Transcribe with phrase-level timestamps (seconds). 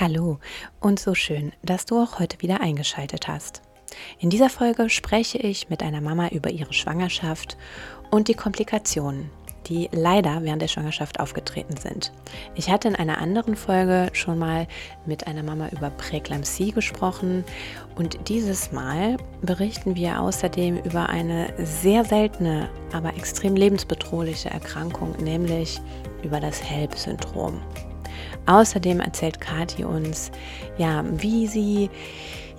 [0.00, 0.38] Hallo
[0.80, 3.60] und so schön, dass du auch heute wieder eingeschaltet hast.
[4.18, 7.58] In dieser Folge spreche ich mit einer Mama über ihre Schwangerschaft
[8.10, 9.28] und die Komplikationen,
[9.66, 12.14] die leider während der Schwangerschaft aufgetreten sind.
[12.54, 14.66] Ich hatte in einer anderen Folge schon mal
[15.04, 17.44] mit einer Mama über Präklampsie gesprochen
[17.94, 25.78] und dieses Mal berichten wir außerdem über eine sehr seltene, aber extrem lebensbedrohliche Erkrankung, nämlich
[26.22, 27.60] über das HELP-Syndrom.
[28.50, 30.32] Außerdem erzählt Kathi uns,
[30.76, 31.88] ja, wie sie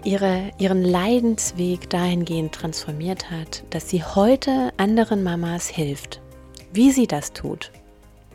[0.06, 6.22] ihre, ihren Leidensweg dahingehend transformiert hat, dass sie heute anderen Mamas hilft.
[6.72, 7.74] Wie sie das tut,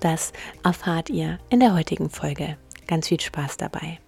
[0.01, 2.59] das erfahrt ihr in der heutigen Folge.
[2.87, 4.01] Ganz viel Spaß dabei.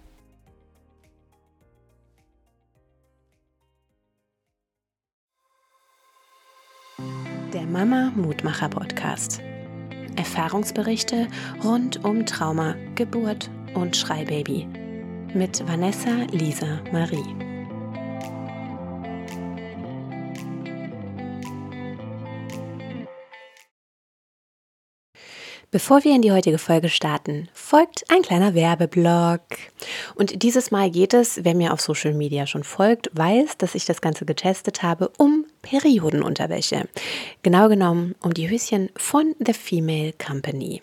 [7.51, 9.41] Der Mama Mutmacher Podcast.
[10.19, 11.27] Erfahrungsberichte
[11.63, 14.67] rund um Trauma, Geburt und Schreibaby
[15.33, 17.48] mit Vanessa Lisa Marie.
[25.71, 29.41] Bevor wir in die heutige Folge starten, folgt ein kleiner Werbeblock.
[30.15, 33.85] Und dieses Mal geht es, wer mir auf Social Media schon folgt, weiß, dass ich
[33.85, 36.87] das Ganze getestet habe, um Periodenunterwäsche.
[37.43, 40.81] Genau genommen um die Höschen von The Female Company.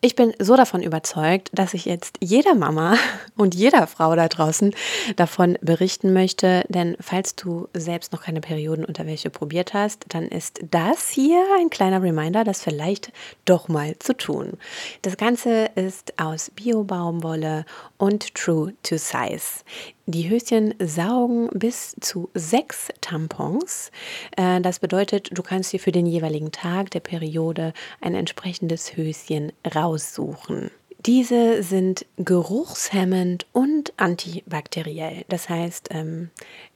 [0.00, 2.96] Ich bin so davon überzeugt, dass ich jetzt jeder Mama
[3.36, 4.74] und jeder Frau da draußen
[5.16, 11.10] davon berichten möchte, denn falls du selbst noch keine Periodenunterwäsche probiert hast, dann ist das
[11.10, 13.12] hier ein kleiner Reminder, das vielleicht
[13.44, 14.54] doch mal zu tun.
[15.02, 17.64] Das Ganze ist aus Bio-Baumwolle
[17.98, 19.64] und True to Size.
[20.10, 23.92] Die Höschen saugen bis zu sechs Tampons.
[24.36, 29.52] Äh, das bedeutet, du kannst dir für den jeweiligen Tag der Periode ein entsprechendes Höschen
[29.72, 30.72] raussuchen.
[31.06, 35.24] Diese sind geruchshemmend und antibakteriell.
[35.28, 36.30] Das heißt, ähm,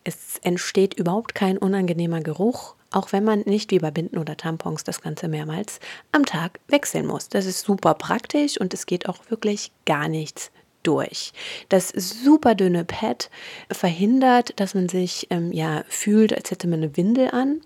[0.04, 4.84] es entsteht überhaupt kein unangenehmer Geruch, auch wenn man nicht wie bei Binden oder Tampons
[4.84, 5.80] das Ganze mehrmals
[6.12, 7.28] am Tag wechseln muss.
[7.28, 10.52] Das ist super praktisch und es geht auch wirklich gar nichts
[10.86, 11.32] durch.
[11.68, 13.30] Das super dünne Pad
[13.70, 17.60] verhindert, dass man sich ähm, ja fühlt, als hätte man eine Windel an.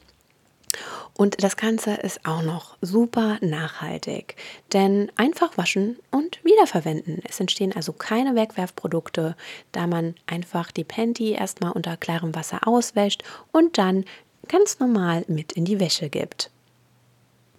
[1.15, 4.37] Und das Ganze ist auch noch super nachhaltig,
[4.73, 7.21] denn einfach waschen und wiederverwenden.
[7.29, 9.35] Es entstehen also keine Wegwerfprodukte,
[9.73, 14.05] da man einfach die Panty erstmal unter klarem Wasser auswäscht und dann
[14.47, 16.51] ganz normal mit in die Wäsche gibt.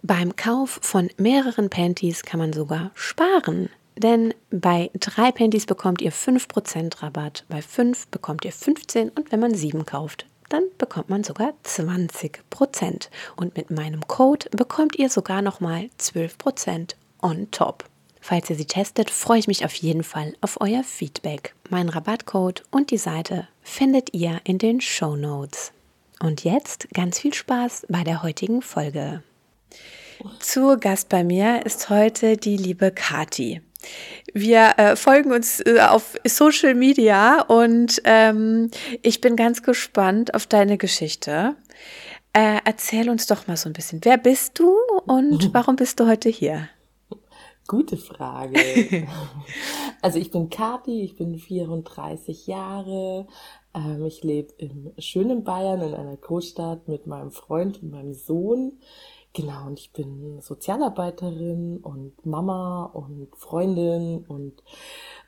[0.02, 3.70] Beim Kauf von mehreren Panties kann man sogar sparen.
[4.00, 9.42] Denn bei drei Panties bekommt ihr 5% Rabatt, bei fünf bekommt ihr 15 und wenn
[9.42, 13.10] man sieben kauft, dann bekommt man sogar 20%.
[13.36, 17.84] Und mit meinem Code bekommt ihr sogar nochmal 12% on top.
[18.22, 21.54] Falls ihr sie testet, freue ich mich auf jeden Fall auf euer Feedback.
[21.70, 25.74] Mein Rabattcode und die Seite findet ihr in den Show Notes.
[26.22, 29.24] Und jetzt ganz viel Spaß bei der heutigen Folge.
[30.40, 33.62] Zu Gast bei mir ist heute die liebe Kati.
[34.34, 38.70] Wir äh, folgen uns äh, auf Social Media und ähm,
[39.02, 41.56] ich bin ganz gespannt auf deine Geschichte.
[42.34, 44.02] Äh, erzähl uns doch mal so ein bisschen.
[44.04, 44.76] Wer bist du
[45.06, 46.70] und warum bist du heute hier?
[47.68, 48.60] Gute Frage.
[50.02, 53.28] also ich bin Kathi, ich bin 34 Jahre.
[53.76, 58.80] Ähm, ich lebe im schönen Bayern in einer Großstadt mit meinem Freund und meinem Sohn.
[59.34, 64.64] Genau, und ich bin Sozialarbeiterin und Mama und Freundin und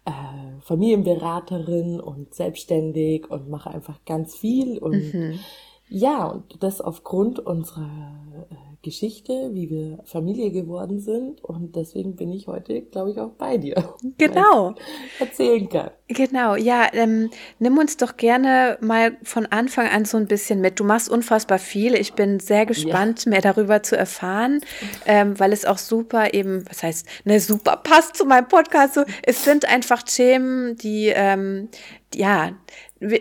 [0.05, 4.79] äh, Familienberaterin und selbstständig und mache einfach ganz viel.
[4.79, 5.39] Und mhm.
[5.87, 11.43] ja, und das aufgrund unserer äh, Geschichte, wie wir Familie geworden sind.
[11.43, 13.75] Und deswegen bin ich heute, glaube ich, auch bei dir.
[14.17, 14.75] Genau.
[15.19, 15.91] Erzählen kann.
[16.07, 20.79] Genau, ja, ähm, nimm uns doch gerne mal von Anfang an so ein bisschen mit.
[20.79, 21.95] Du machst unfassbar viel.
[21.95, 23.31] Ich bin sehr gespannt, ja.
[23.31, 24.61] mehr darüber zu erfahren,
[25.05, 28.95] ähm, weil es auch super eben, was heißt, ne, super passt zu meinem Podcast.
[28.95, 31.69] So, es sind einfach Themen, die, ähm,
[32.13, 32.51] ja,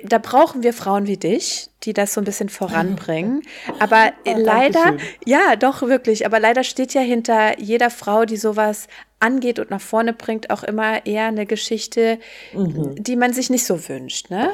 [0.05, 3.43] da brauchen wir Frauen wie dich, die das so ein bisschen voranbringen.
[3.79, 6.27] Aber oh, leider, ja, doch wirklich.
[6.27, 8.89] Aber leider steht ja hinter jeder Frau, die sowas
[9.21, 12.19] angeht und nach vorne bringt, auch immer eher eine Geschichte,
[12.53, 12.95] mhm.
[12.97, 14.51] die man sich nicht so wünscht, ne?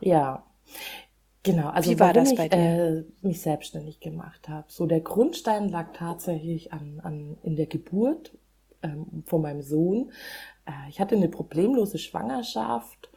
[0.00, 0.44] Ja.
[1.42, 3.04] Genau, also wie war das bei ich, dir?
[3.22, 4.66] Äh, mich selbstständig gemacht habe.
[4.68, 8.32] So der Grundstein lag tatsächlich an, an in der Geburt
[8.82, 10.12] ähm, von meinem Sohn.
[10.66, 13.09] Äh, ich hatte eine problemlose Schwangerschaft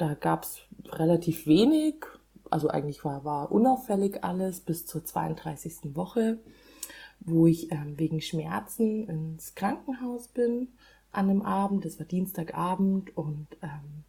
[0.00, 2.04] da gab es relativ wenig,
[2.48, 5.94] also eigentlich war, war unauffällig alles bis zur 32.
[5.94, 6.38] Woche,
[7.20, 10.68] wo ich ähm, wegen Schmerzen ins Krankenhaus bin.
[11.12, 14.04] an dem Abend, das war Dienstagabend und ähm,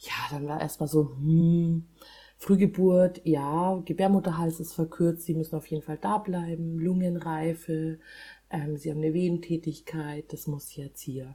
[0.00, 1.86] ja, dann war erstmal so, hm,
[2.36, 7.98] Frühgeburt, ja, Gebärmutterhals ist verkürzt, sie müssen auf jeden Fall da bleiben, Lungenreife,
[8.50, 11.34] ähm, sie haben eine Wehentätigkeit, das muss jetzt hier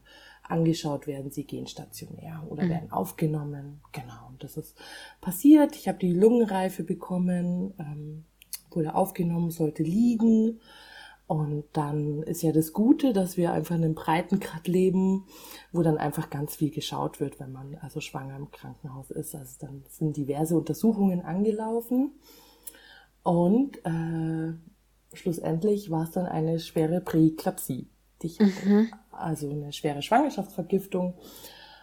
[0.49, 2.69] angeschaut werden, sie gehen stationär oder mhm.
[2.69, 3.81] werden aufgenommen.
[3.91, 4.77] Genau, und das ist
[5.21, 5.75] passiert.
[5.75, 8.25] Ich habe die Lungenreife bekommen, ähm,
[8.71, 10.59] wurde aufgenommen, sollte liegen.
[11.27, 15.25] Und dann ist ja das Gute, dass wir einfach in einem Breitengrad leben,
[15.71, 19.33] wo dann einfach ganz viel geschaut wird, wenn man also schwanger im Krankenhaus ist.
[19.33, 22.11] Also dann sind diverse Untersuchungen angelaufen.
[23.23, 24.53] Und äh,
[25.13, 27.89] schlussendlich war es dann eine schwere Präeklampsie,
[28.21, 28.69] die ich hatte.
[28.69, 28.87] Mhm.
[29.17, 31.13] Also eine schwere Schwangerschaftsvergiftung,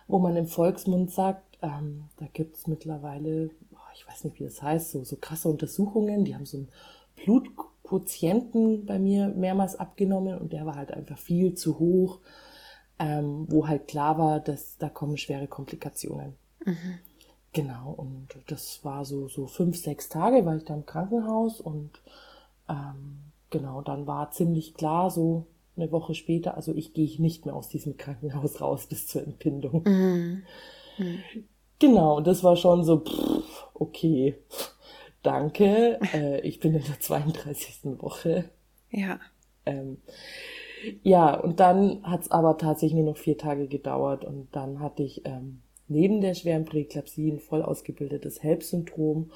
[0.09, 3.51] wo man im Volksmund sagt, ähm, da gibt es mittlerweile,
[3.95, 6.69] ich weiß nicht, wie das heißt, so, so krasse Untersuchungen, die haben so ein
[7.17, 7.49] Blut
[7.83, 12.21] Quotienten bei mir mehrmals abgenommen und der war halt einfach viel zu hoch,
[12.99, 16.35] ähm, wo halt klar war, dass da kommen schwere Komplikationen.
[16.65, 16.99] Mhm.
[17.53, 21.91] Genau, und das war so, so fünf, sechs Tage war ich da im Krankenhaus und
[22.69, 23.19] ähm,
[23.51, 25.45] genau, dann war ziemlich klar, so
[25.77, 29.83] eine Woche später, also ich gehe nicht mehr aus diesem Krankenhaus raus bis zur Entbindung.
[29.85, 30.43] Mhm.
[30.99, 31.19] Mhm.
[31.79, 34.37] Genau, und das war schon so, pff, okay,
[35.23, 38.01] danke, äh, ich bin in der 32.
[38.01, 38.51] Woche.
[38.91, 39.19] Ja.
[39.67, 39.99] Ähm,
[41.03, 45.03] ja, und dann hat es aber tatsächlich nur noch vier Tage gedauert und dann hatte
[45.03, 49.31] ich ähm, neben der schweren Präeklampsie ein voll ausgebildetes HELP-Syndrom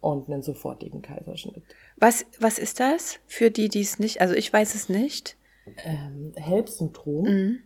[0.00, 1.62] und einen sofortigen Kaiserschnitt.
[1.96, 5.36] Was, was ist das für die, die es nicht, also ich weiß es nicht.
[5.84, 7.58] Ähm, HELP-Syndrom, mhm.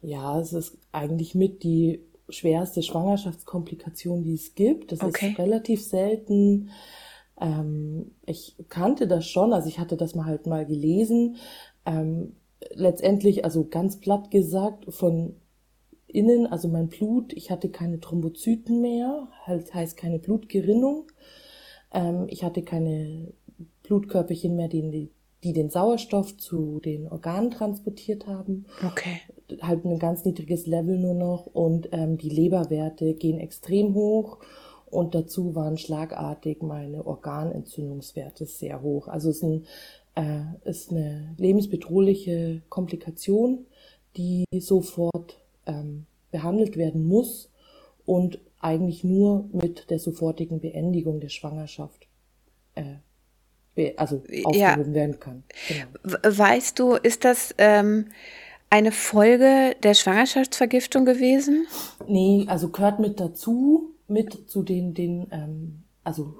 [0.00, 4.92] ja, es ist eigentlich mit die schwerste Schwangerschaftskomplikation, die es gibt.
[4.92, 5.30] Das okay.
[5.30, 6.70] ist relativ selten.
[7.40, 11.36] Ähm, ich kannte das schon, also ich hatte das mal halt mal gelesen.
[11.84, 12.36] Ähm,
[12.72, 15.36] letztendlich, also ganz platt gesagt, von
[16.06, 21.06] innen, also mein Blut, ich hatte keine Thrombozyten mehr, halt heißt keine Blutgerinnung.
[21.92, 23.34] Ähm, ich hatte keine
[23.82, 25.10] Blutkörperchen mehr, die, die
[25.52, 28.66] den Sauerstoff zu den Organen transportiert haben.
[28.86, 29.20] Okay.
[29.60, 34.38] Halt ein ganz niedriges Level nur noch und ähm, die Leberwerte gehen extrem hoch
[34.86, 39.08] und dazu waren schlagartig meine Organentzündungswerte sehr hoch.
[39.08, 39.66] Also es ist, ein,
[40.14, 43.66] äh, ist eine lebensbedrohliche Komplikation,
[44.16, 47.50] die sofort ähm, behandelt werden muss
[48.06, 52.06] und eigentlich nur mit der sofortigen Beendigung der Schwangerschaft
[52.74, 52.96] äh,
[53.96, 54.94] also aufgehoben ja.
[54.94, 55.44] werden kann.
[55.68, 56.16] Genau.
[56.22, 58.06] Weißt du, ist das ähm,
[58.70, 61.66] eine Folge der Schwangerschaftsvergiftung gewesen?
[62.06, 66.34] Nee, also gehört mit dazu mit zu den, den ähm, also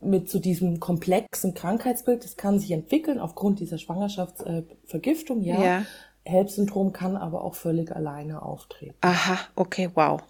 [0.00, 2.24] mit zu diesem komplexen Krankheitsbild.
[2.24, 5.64] Das kann sich entwickeln aufgrund dieser Schwangerschaftsvergiftung, äh, ja.
[5.64, 5.86] ja.
[6.26, 8.96] HELP-Syndrom kann aber auch völlig alleine auftreten.
[9.02, 10.22] Aha, okay, wow.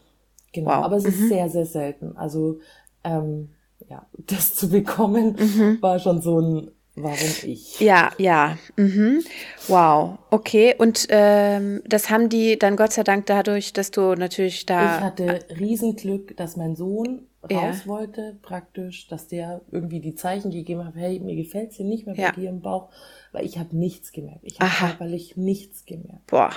[0.53, 0.85] Genau, wow.
[0.85, 1.29] aber es ist mhm.
[1.29, 2.17] sehr, sehr selten.
[2.17, 2.59] Also
[3.05, 3.54] ähm,
[3.89, 5.79] ja, das zu bekommen mhm.
[5.81, 7.81] war schon so ein Warum ich?
[7.81, 8.57] Ja, ja.
[8.77, 9.25] Mhm.
[9.67, 10.19] Wow.
[10.31, 10.77] Okay.
[10.79, 14.99] Und ähm, das haben die dann Gott sei Dank dadurch, dass du natürlich da.
[14.99, 17.87] Ich hatte Riesenglück, dass mein Sohn raus ja.
[17.87, 22.15] wollte, praktisch, dass der irgendwie die Zeichen gegeben hat, hey, mir gefällt's hier nicht mehr
[22.15, 22.33] bei ja.
[22.33, 22.91] dir im Bauch,
[23.33, 24.41] weil ich habe nichts gemerkt.
[24.43, 26.27] Ich habe körperlich nichts gemerkt.
[26.29, 26.53] Boah.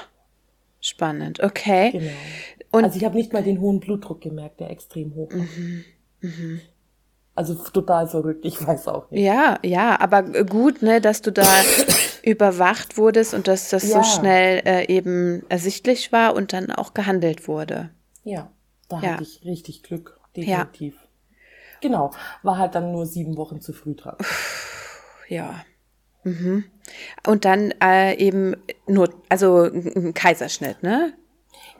[0.79, 1.91] Spannend, okay.
[1.91, 2.11] Genau.
[2.71, 5.39] Und also ich habe nicht mal den hohen Blutdruck gemerkt, der extrem hoch war.
[5.39, 5.83] Mhm.
[6.21, 6.61] Mhm.
[7.37, 9.23] Also total verrückt, ich weiß auch nicht.
[9.23, 11.45] Ja, ja, aber gut, ne, dass du da
[12.23, 14.01] überwacht wurdest und dass das ja.
[14.01, 17.91] so schnell äh, eben ersichtlich war und dann auch gehandelt wurde.
[18.23, 18.51] Ja,
[18.89, 19.11] da ja.
[19.11, 20.95] hatte ich richtig Glück, definitiv.
[20.95, 21.37] Ja.
[21.81, 22.09] Genau,
[22.41, 24.15] war halt dann nur sieben Wochen zu früh dran.
[25.29, 25.63] Ja.
[26.23, 26.63] Mhm.
[27.27, 28.55] Und dann äh, eben
[28.87, 31.13] nur, also ein Kaiserschnitt, ne?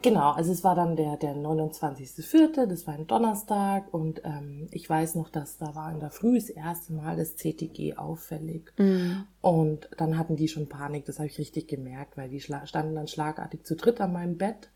[0.02, 4.90] Genau, also es war dann der, der 29.04., das war ein Donnerstag und ähm, ich
[4.90, 8.72] weiß noch, dass da war in der Früh das erste Mal das CTG auffällig.
[8.78, 9.26] Mhm.
[9.42, 13.08] Und dann hatten die schon Panik, das habe ich richtig gemerkt, weil die standen dann
[13.08, 14.70] schlagartig zu dritt an meinem Bett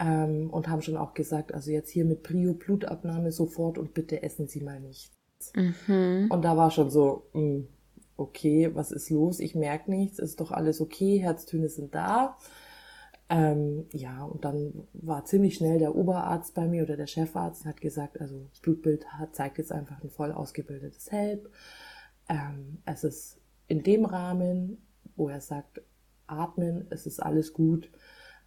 [0.00, 4.22] ähm, und haben schon auch gesagt, also jetzt hier mit Prio Blutabnahme sofort und bitte
[4.22, 5.16] essen Sie mal nichts.
[5.54, 6.26] Mhm.
[6.30, 7.68] Und da war schon so, mh, hm,
[8.16, 9.38] okay, was ist los?
[9.38, 12.36] Ich merke nichts, ist doch alles okay, Herztöne sind da.
[13.30, 17.80] Ähm, ja, und dann war ziemlich schnell der Oberarzt bei mir oder der Chefarzt hat
[17.80, 21.50] gesagt, also das Blutbild zeigt jetzt einfach ein voll ausgebildetes HELP.
[22.28, 24.78] Ähm, es ist in dem Rahmen,
[25.16, 25.82] wo er sagt,
[26.26, 27.90] atmen, es ist alles gut,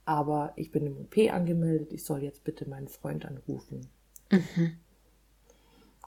[0.06, 3.88] aber ich bin im OP angemeldet, ich soll jetzt bitte meinen Freund anrufen.
[4.32, 4.78] Mhm.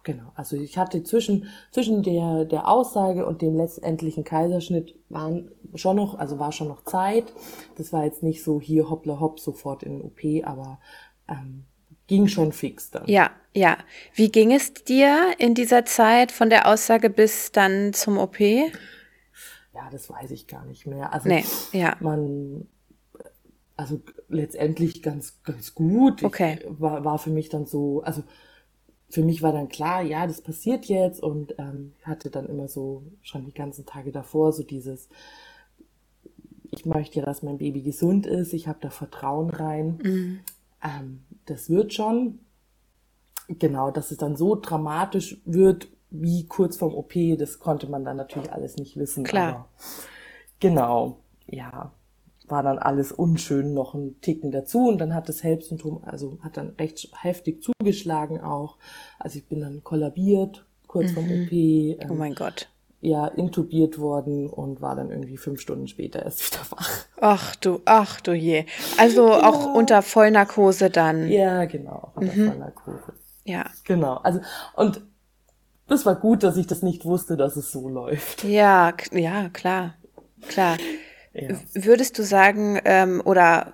[0.05, 0.31] Genau.
[0.35, 6.19] Also ich hatte zwischen, zwischen der, der Aussage und dem letztendlichen Kaiserschnitt waren schon noch,
[6.19, 7.33] also war schon noch Zeit.
[7.77, 10.79] Das war jetzt nicht so hier hoppla hopp sofort in den OP, aber
[11.29, 11.65] ähm,
[12.07, 13.07] ging schon fix dann.
[13.07, 13.79] Ja, ja.
[14.15, 18.41] Wie ging es dir in dieser Zeit von der Aussage bis dann zum OP?
[18.41, 21.13] Ja, das weiß ich gar nicht mehr.
[21.13, 21.97] Also Nee, ja.
[22.01, 22.69] man,
[23.77, 26.23] also letztendlich ganz, ganz gut.
[26.23, 26.59] Okay.
[26.61, 28.23] Ich, war, war für mich dann so, also
[29.09, 33.05] für mich war dann klar, ja, das passiert jetzt und ähm, hatte dann immer so
[33.23, 35.09] schon die ganzen Tage davor so dieses,
[36.71, 39.99] ich möchte ja, dass mein Baby gesund ist, ich habe da Vertrauen rein.
[40.03, 40.41] Mhm.
[40.83, 42.41] Ähm, das wird schon.
[43.49, 48.17] Genau, dass es dann so dramatisch wird wie kurz vorm OP, das konnte man dann
[48.17, 49.25] natürlich alles nicht wissen.
[49.25, 49.69] Klar.
[50.61, 51.93] Genau, ja,
[52.47, 56.57] war dann alles unschön noch ein Ticken dazu und dann hat das HELP-Syndrom, also hat
[56.57, 58.77] dann recht heftig zugeschlagen auch.
[59.19, 61.51] Also ich bin dann kollabiert kurz vorm OP.
[61.53, 62.69] Oh Ähm, mein Gott.
[63.01, 66.91] ja, intubiert worden und war dann irgendwie fünf Stunden später erst wieder wach.
[67.21, 68.67] Ach du, ach du je.
[68.99, 71.29] Also auch unter Vollnarkose dann.
[71.29, 73.13] Ja, genau, unter Vollnarkose.
[73.45, 73.65] Ja.
[73.85, 74.41] Genau, also
[74.77, 75.03] und
[75.87, 78.45] das war gut, dass ich das nicht wusste, dass es so läuft.
[78.45, 79.95] Ja, ja, klar.
[80.49, 80.77] Klar.
[81.35, 81.49] Ja.
[81.75, 83.73] Würdest du sagen, ähm, oder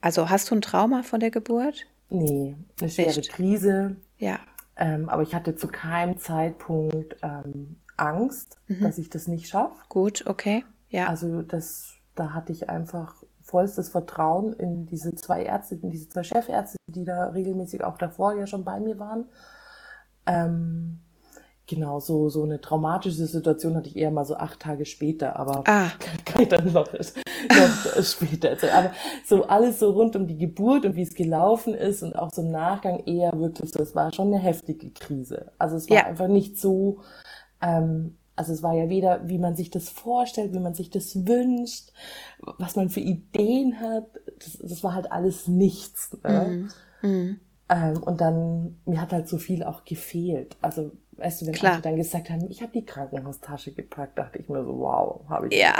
[0.00, 1.86] also hast du ein Trauma von der Geburt?
[2.08, 3.30] Nee, eine schwere Nicht.
[3.32, 4.38] Krise, Ja.
[4.76, 9.74] ähm, aber ich hatte zu keinem Zeitpunkt ähm, Angst, dass ich das nicht schaffe.
[9.88, 10.64] Gut, okay.
[10.88, 11.08] Ja.
[11.08, 16.22] Also das, da hatte ich einfach vollstes Vertrauen in diese zwei Ärzte, in diese zwei
[16.22, 19.26] Chefärzte, die da regelmäßig auch davor ja schon bei mir waren.
[20.26, 21.00] Ähm,
[21.66, 25.62] genau, so, so eine traumatische Situation hatte ich eher mal so acht Tage später, aber
[25.66, 25.88] ah,
[26.24, 28.72] kann ich dann noch, noch später erzählen.
[28.74, 28.90] Aber
[29.24, 32.42] so alles so rund um die Geburt und wie es gelaufen ist und auch so
[32.42, 35.52] im Nachgang eher wirklich so, es war schon eine heftige Krise.
[35.58, 36.06] Also es war Ja.
[36.06, 37.00] einfach nicht so,
[37.60, 41.26] ähm, also es war ja weder, wie man sich das vorstellt, wie man sich das
[41.26, 41.92] wünscht,
[42.58, 44.06] was man für Ideen hat.
[44.38, 46.16] Das, das war halt alles nichts.
[46.24, 46.68] Ne?
[47.02, 47.40] mhm.
[47.68, 50.56] Ähm, und dann, mir hat halt so viel auch gefehlt.
[50.60, 51.72] Also, weißt du, wenn Klar.
[51.72, 55.48] Leute dann gesagt haben, ich habe die Krankenhaustasche gepackt, dachte ich mir so, wow, habe
[55.48, 55.74] ich ja.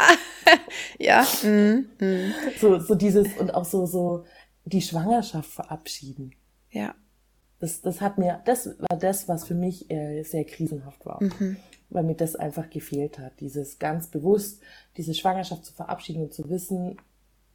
[0.98, 1.26] ja.
[1.42, 1.88] Mhm.
[2.00, 2.34] Mhm.
[2.60, 4.24] so, so dieses und auch so, so
[4.64, 6.34] die Schwangerschaft verabschieden.
[6.70, 6.94] Ja.
[7.58, 11.20] Das, das hat mir, das war das, was für mich äh, sehr krisenhaft war.
[11.90, 13.40] Weil mir das einfach gefehlt hat.
[13.40, 14.60] Dieses ganz bewusst,
[14.96, 16.96] diese Schwangerschaft zu verabschieden und zu wissen,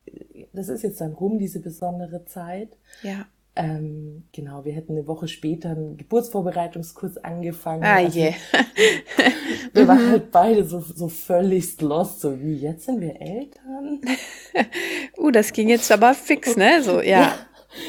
[0.05, 2.77] äh, das ist jetzt dann rum, diese besondere Zeit.
[3.03, 3.25] Ja.
[3.61, 7.83] Ähm, genau, wir hätten eine Woche später einen Geburtsvorbereitungskurs angefangen.
[7.83, 8.33] Ah Also je.
[9.73, 13.99] wir waren halt beide so, so völlig lost, so wie jetzt sind wir Eltern.
[15.17, 16.81] Uh, das ging jetzt aber fix, ne?
[16.81, 17.33] So, ja.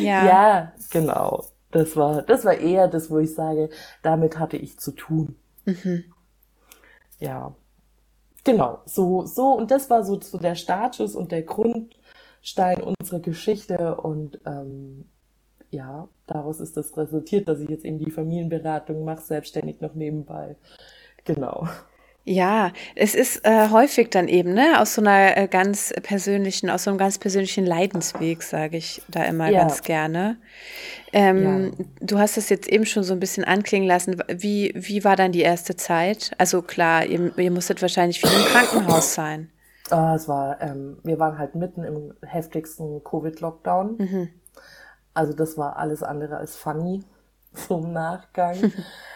[0.01, 0.27] Ja.
[0.27, 1.45] Ja, genau.
[1.71, 3.71] Das war, das war eher das, wo ich sage,
[4.03, 5.37] damit hatte ich zu tun.
[7.21, 7.55] Ja.
[8.43, 13.97] Genau, so, so, und das war so, so der Startschuss und der Grundstein unserer Geschichte
[13.97, 15.05] und ähm,
[15.71, 20.57] ja, daraus ist das resultiert, dass ich jetzt eben die Familienberatung mache, selbstständig noch nebenbei.
[21.25, 21.69] Genau.
[22.25, 26.85] Ja, es ist äh, häufig dann eben, ne, aus so einer äh, ganz persönlichen, aus
[26.85, 29.61] so einem ganz persönlichen Leidensweg, sage ich da immer Ja.
[29.61, 30.37] ganz gerne.
[31.13, 34.23] Ähm, Du hast es jetzt eben schon so ein bisschen anklingen lassen.
[34.29, 36.33] Wie, wie war dann die erste Zeit?
[36.39, 39.51] Also klar, ihr, ihr musstet wahrscheinlich viel im Krankenhaus sein.
[39.91, 43.99] Ah, es war, ähm, wir waren halt mitten im heftigsten Covid-Lockdown.
[45.15, 47.05] Also das war alles andere als funny,
[47.69, 48.69] im Nachgang.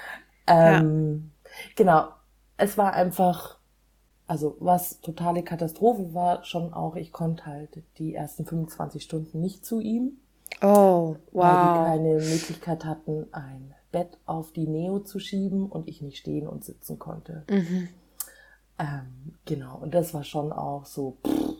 [0.46, 1.30] ähm,
[1.76, 2.08] Genau,
[2.56, 3.58] es war einfach,
[4.26, 9.64] also was totale Katastrophe war, schon auch, ich konnte halt die ersten 25 Stunden nicht
[9.66, 10.18] zu ihm,
[10.62, 11.72] Oh, weil die wow.
[11.72, 16.64] keine Möglichkeit hatten, ein Bett auf die Neo zu schieben und ich nicht stehen und
[16.64, 17.46] sitzen konnte.
[17.48, 17.88] Mhm.
[18.78, 21.54] Ähm, genau, und das war schon auch so, pff,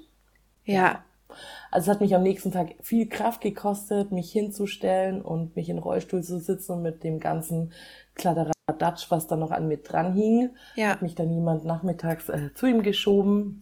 [0.64, 1.04] Ja,
[1.70, 5.76] Also es hat mich am nächsten Tag viel Kraft gekostet, mich hinzustellen und mich in
[5.76, 7.72] den Rollstuhl zu sitzen und mit dem ganzen
[8.14, 10.90] Kladderadatsch, was da noch an mir dran hing, Ja.
[10.90, 13.60] hat mich dann jemand nachmittags äh, zu ihm geschoben.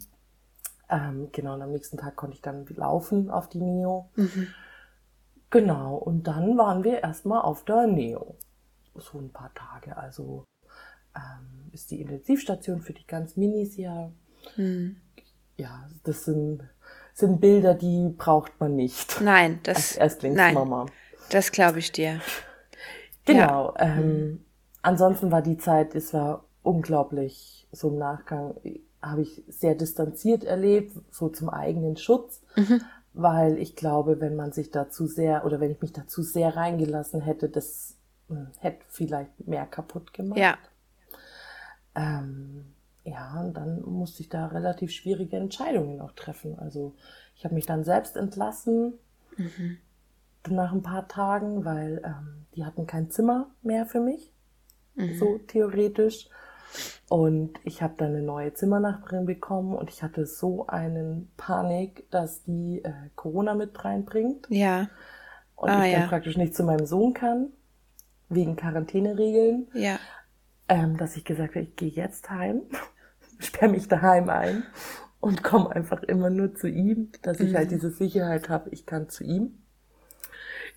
[0.90, 4.10] Ähm, genau, und am nächsten Tag konnte ich dann laufen auf die Neo.
[5.50, 8.36] Genau, und dann waren wir erstmal auf der Neo.
[8.96, 9.96] So ein paar Tage.
[9.96, 10.44] Also
[11.16, 14.10] ähm, ist die Intensivstation für die ganz Minis ja
[15.56, 16.62] ja, das sind,
[17.14, 20.84] sind Bilder, die braucht man nicht nein, als das, Erstlingsmama.
[20.84, 20.92] nein,
[21.30, 22.20] das glaube ich dir.
[23.24, 23.74] Genau.
[23.78, 24.44] Ähm,
[24.82, 28.54] ansonsten war die Zeit, es war unglaublich, so im Nachgang
[29.00, 32.40] habe ich sehr distanziert erlebt, so zum eigenen Schutz,
[33.14, 37.20] weil ich glaube, wenn man sich dazu sehr oder wenn ich mich dazu sehr reingelassen
[37.20, 37.96] hätte, das
[38.28, 40.38] hm, hätte vielleicht mehr kaputt gemacht.
[40.38, 40.56] Ja.
[41.94, 42.72] Ähm,
[43.04, 46.58] ja, und dann musste ich da relativ schwierige Entscheidungen auch treffen.
[46.58, 46.94] Also
[47.34, 48.94] ich habe mich dann selbst entlassen
[49.36, 49.78] Mhm.
[50.48, 54.32] nach ein paar Tagen, weil ähm, die hatten kein Zimmer mehr für mich,
[54.94, 55.14] Mhm.
[55.14, 56.28] so theoretisch.
[57.08, 62.42] Und ich habe dann eine neue Zimmernachbarin bekommen und ich hatte so einen Panik, dass
[62.44, 64.88] die äh, Corona mit reinbringt Ja.
[65.56, 66.08] und Ah, ich dann ja.
[66.08, 67.48] praktisch nicht zu meinem Sohn kann,
[68.30, 69.98] wegen Quarantäneregeln, Ja.
[70.68, 72.62] ähm, dass ich gesagt habe, ich gehe jetzt heim,
[73.44, 74.62] sperre mich daheim ein
[75.20, 77.56] und komme einfach immer nur zu ihm, dass ich Mhm.
[77.56, 79.58] halt diese Sicherheit habe, ich kann zu ihm.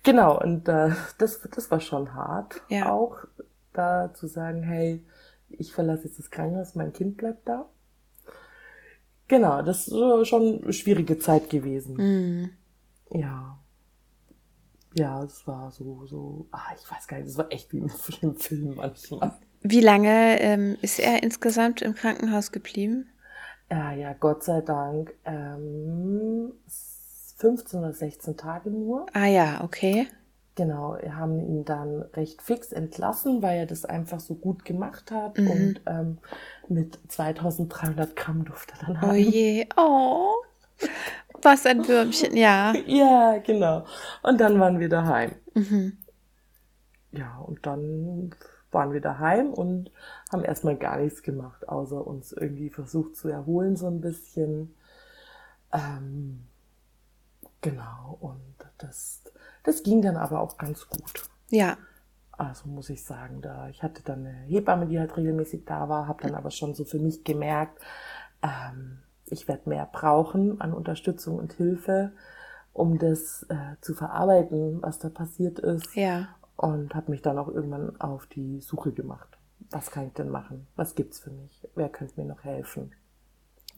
[0.02, 2.92] Genau, und äh, das, das war schon hart, Ja.
[2.92, 3.16] auch
[3.72, 5.04] da zu sagen, hey,
[5.48, 7.68] ich verlasse jetzt das Krankenhaus, mein Kind bleibt da.
[9.28, 11.96] Genau, das ist äh, schon eine schwierige Zeit gewesen.
[11.96, 12.50] Mhm.
[13.10, 13.58] Ja.
[14.94, 17.88] Ja, es war so, so, ah, ich weiß gar nicht, es war echt wie im
[18.36, 19.32] Film manchmal.
[19.62, 23.08] Wie lange ähm, ist er insgesamt im Krankenhaus geblieben?
[23.70, 26.52] Ja, ja, Gott sei Dank, ähm,
[27.36, 29.06] 15 oder 16 Tage nur.
[29.12, 30.08] Ah ja, okay.
[30.54, 35.10] Genau, wir haben ihn dann recht fix entlassen, weil er das einfach so gut gemacht
[35.10, 35.50] hat Mhm.
[35.50, 36.18] und ähm,
[36.68, 39.16] mit 2300 Gramm durfte er dann Oh haben.
[39.16, 40.32] je, oh.
[41.42, 42.72] Was ein Würmchen, ja.
[42.86, 43.84] Ja, genau.
[44.22, 45.32] Und dann waren wir daheim.
[45.54, 45.98] Mhm.
[47.12, 48.34] Ja, und dann
[48.76, 49.90] waren wir daheim und
[50.30, 54.74] haben erstmal gar nichts gemacht, außer uns irgendwie versucht zu erholen so ein bisschen.
[55.72, 56.44] Ähm,
[57.62, 59.22] genau, und das,
[59.64, 61.24] das ging dann aber auch ganz gut.
[61.48, 61.78] Ja.
[62.32, 66.06] Also muss ich sagen, da ich hatte dann eine Hebamme, die halt regelmäßig da war,
[66.06, 67.80] habe dann aber schon so für mich gemerkt,
[68.42, 72.12] ähm, ich werde mehr brauchen an Unterstützung und Hilfe,
[72.74, 76.28] um das äh, zu verarbeiten, was da passiert ist Ja.
[76.56, 79.38] Und habe mich dann auch irgendwann auf die Suche gemacht.
[79.70, 80.66] Was kann ich denn machen?
[80.76, 81.66] Was gibt's für mich?
[81.74, 82.92] Wer könnte mir noch helfen?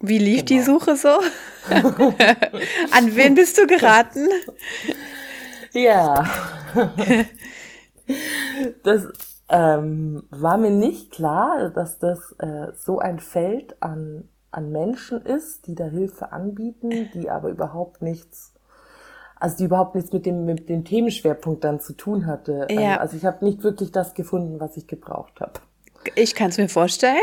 [0.00, 0.66] Wie lief die Genau.
[0.78, 1.08] Suche so?
[1.70, 4.28] An wen bist du geraten?
[5.72, 6.24] Ja,
[8.84, 9.06] das
[9.48, 15.66] ähm, war mir nicht klar, dass das äh, so ein Feld an, an Menschen ist,
[15.66, 18.54] die da Hilfe anbieten, die aber überhaupt nichts,
[19.40, 22.66] also die überhaupt nichts mit dem, mit dem Themenschwerpunkt dann zu tun hatte.
[22.68, 22.96] Ähm, Ja.
[22.98, 25.52] Also ich habe nicht wirklich das gefunden, was ich gebraucht habe.
[26.14, 27.16] Ich kann es mir vorstellen.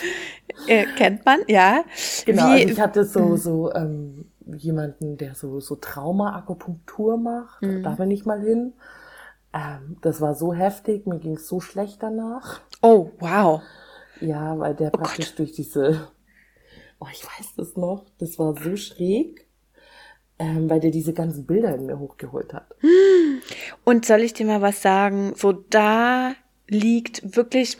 [0.66, 1.84] äh, kennt man, ja.
[2.24, 7.62] Genau, Wie, also ich hatte so, so ähm, jemanden, der so, so Trauma-Akupunktur macht.
[7.62, 7.82] Mhm.
[7.82, 8.72] Da bin ich mal hin.
[9.52, 12.60] Ähm, das war so heftig, mir ging es so schlecht danach.
[12.80, 13.60] oh, wow.
[14.20, 16.08] Ja, weil der praktisch durch diese,
[17.00, 19.48] oh, ich weiß das noch, das war so schräg,
[20.42, 22.66] ähm, weil der diese ganzen Bilder in mir hochgeholt hat.
[23.84, 25.34] Und soll ich dir mal was sagen?
[25.36, 26.34] So da
[26.68, 27.78] liegt wirklich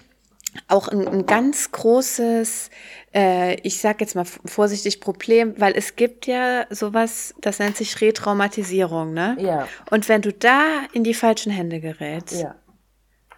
[0.69, 2.71] auch ein, ein ganz großes,
[3.15, 8.01] äh, ich sag jetzt mal vorsichtig Problem, weil es gibt ja sowas, das nennt sich
[8.01, 9.37] Retraumatisierung, ne?
[9.41, 12.55] Ja, Und wenn du da in die falschen Hände gerätst, ja,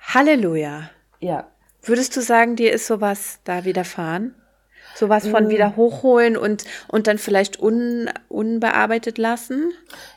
[0.03, 0.91] Halleluja.
[1.21, 1.49] ja.
[1.87, 4.35] Würdest du sagen, dir ist sowas da widerfahren?
[4.94, 5.30] Sowas Mm.
[5.30, 9.72] von wieder hochholen und, und dann vielleicht un, unbearbeitet lassen?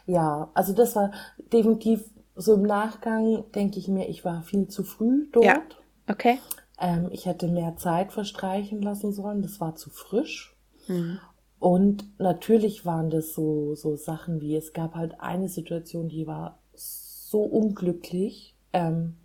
[0.05, 1.11] Ja, also das war
[1.51, 2.03] definitiv
[2.35, 5.45] so im Nachgang, denke ich mir, ich war viel zu früh dort.
[5.45, 5.61] Ja.
[6.07, 6.39] Okay.
[6.79, 9.41] Ähm, ich hätte mehr Zeit verstreichen lassen sollen.
[9.41, 10.55] Das war zu frisch.
[10.87, 11.19] Mhm.
[11.59, 16.59] Und natürlich waren das so, so Sachen wie, es gab halt eine Situation, die war
[16.75, 18.55] so unglücklich.
[18.73, 19.15] Ähm,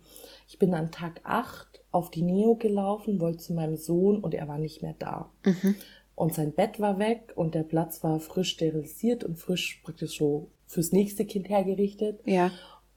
[0.47, 4.47] ich bin an Tag 8 auf die Neo gelaufen, wollte zu meinem Sohn und er
[4.47, 5.29] war nicht mehr da.
[5.45, 5.75] Mhm.
[6.15, 10.47] Und sein Bett war weg und der Platz war frisch sterilisiert und frisch praktisch so
[10.67, 12.19] fürs nächste Kind hergerichtet.
[12.25, 12.51] Ja.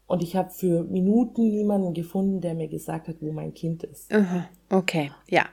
[0.06, 4.12] Und ich habe für Minuten niemanden gefunden, der mir gesagt hat, wo mein Kind ist.
[4.14, 4.48] Aha.
[4.70, 5.10] Okay.
[5.28, 5.46] Ja.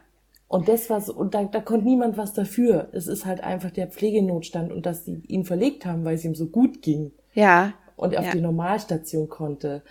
[0.47, 2.89] Und das war so, und da, da konnte niemand was dafür.
[2.91, 6.36] Es ist halt einfach der Pflegenotstand und dass sie ihn verlegt haben, weil es ihm
[6.36, 7.73] so gut ging Ja.
[7.95, 8.32] und er auf Ja.
[8.34, 9.82] die Normalstation konnte.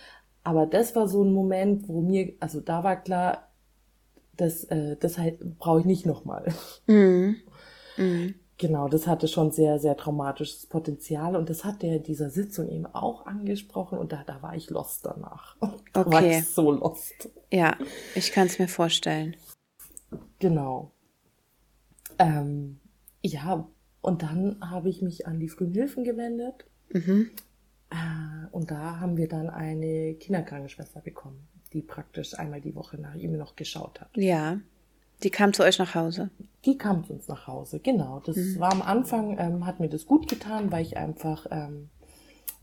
[0.43, 3.49] Aber das war so ein Moment, wo mir, also da war klar,
[4.35, 6.53] das, äh, das halt brauche ich nicht nochmal.
[6.87, 7.37] Mhm.
[7.97, 8.35] Mhm.
[8.57, 12.69] Genau, das hatte schon sehr, sehr traumatisches Potenzial und das hat der in dieser Sitzung
[12.69, 15.57] eben auch angesprochen und da, da war ich lost danach.
[15.93, 16.39] Da war Okay.
[16.39, 17.29] ich so lost.
[17.51, 17.77] Ja,
[18.15, 19.35] ich kann es mir vorstellen.
[20.39, 20.91] Genau.
[22.19, 22.79] Ähm,
[23.23, 23.67] ja,
[24.01, 26.65] und dann habe ich mich an die frühen Hilfen gewendet.
[26.91, 27.31] Mhm.
[27.93, 33.15] Äh, und da haben wir dann eine Kinderkrankenschwester bekommen, die praktisch einmal die Woche nach
[33.15, 34.09] ihm noch geschaut hat.
[34.15, 34.59] Ja.
[35.23, 36.31] Die kam zu euch nach Hause.
[36.65, 38.21] Die kam zu uns nach Hause, genau.
[38.25, 41.89] Das war am Anfang, ähm, hat mir das gut getan, weil ich einfach ähm,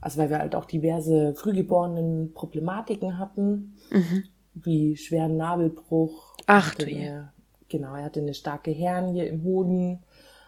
[0.00, 4.24] also weil wir halt auch diverse frühgeborenen Problematiken hatten, mhm.
[4.54, 6.36] wie schweren Nabelbruch.
[6.46, 7.22] Ach du je.
[7.68, 10.02] Genau, er hatte eine starke Hernie im Hoden,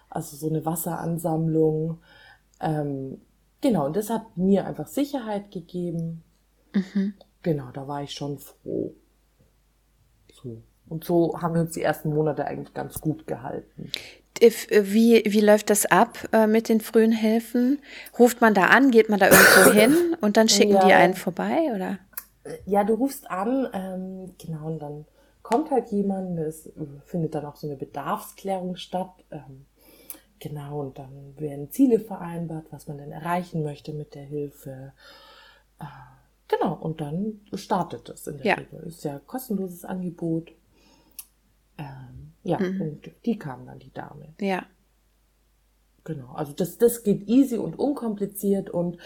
[0.09, 1.99] also so eine Wasseransammlung.
[2.61, 3.21] Ähm,
[3.63, 6.23] genau, und das hat mir einfach Sicherheit gegeben.
[6.75, 7.15] Mhm.
[7.43, 8.95] Genau, da war ich schon froh.
[10.33, 10.63] So.
[10.89, 13.91] Und so haben wir uns die ersten Monate eigentlich ganz gut gehalten.
[14.41, 17.79] Wie, wie läuft das ab äh, mit den frühen Hilfen?
[18.19, 20.85] Ruft man da an, geht man da irgendwo hin und dann schicken ja.
[20.85, 21.99] die einen vorbei, oder?
[22.67, 25.05] Ja, du rufst an, ähm, genau, und dann
[25.43, 26.71] kommt halt jemand, es
[27.05, 29.13] findet dann auch so eine Bedarfsklärung statt.
[29.31, 29.67] Ähm,
[30.43, 34.93] genau, und dann werden Ziele vereinbart, was man denn erreichen möchte mit der Hilfe.
[35.79, 35.85] Äh,
[36.49, 38.55] genau, und dann startet es in der ja.
[38.55, 38.81] Regel.
[38.81, 40.51] Ist ja kostenloses Angebot.
[41.79, 42.81] Ähm, ja, mhm.
[42.83, 44.35] und die kam dann, die Dame.
[44.41, 44.67] Ja.
[46.05, 48.99] Genau, also das, das geht easy und unkompliziert und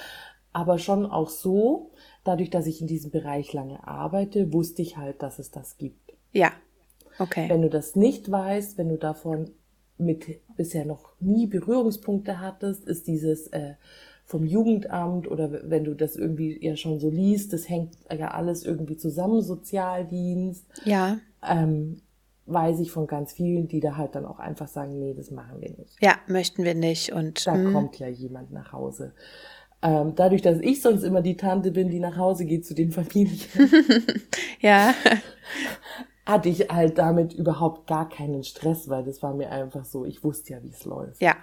[0.55, 1.91] aber schon auch so,
[2.25, 6.15] dadurch, dass ich in diesem Bereich lange arbeite, wusste ich halt, dass es das gibt.
[6.33, 6.51] Ja,
[7.19, 7.51] okay.
[7.51, 9.51] Wenn du das nicht weißt, wenn du davon
[9.99, 13.75] mit bisher noch nie Berührungspunkte hattest, ist dieses äh,
[14.25, 18.65] vom Jugendamt oder wenn du das irgendwie ja schon so liest, das hängt ja alles
[18.65, 20.67] irgendwie zusammen, Sozialdienst.
[20.85, 21.19] Ja.
[21.47, 22.03] Ähm,
[22.47, 25.61] weiß ich von ganz vielen, die da halt dann auch einfach sagen, nee, das machen
[25.61, 25.97] wir nicht.
[26.01, 27.13] Ja, möchten wir nicht.
[27.13, 27.73] Und da mh.
[27.73, 29.15] kommt ja jemand nach Hause.
[29.83, 32.93] Ähm, dadurch, dass ich sonst immer die Tante bin, die nach Hause geht zu den
[32.93, 33.41] Familien.
[34.61, 34.95] ja.
[36.27, 40.23] hatte ich halt damit überhaupt gar keinen Stress, weil das war mir einfach so, ich
[40.23, 41.23] wusste ja, wie es läuft.
[41.23, 41.37] Ja,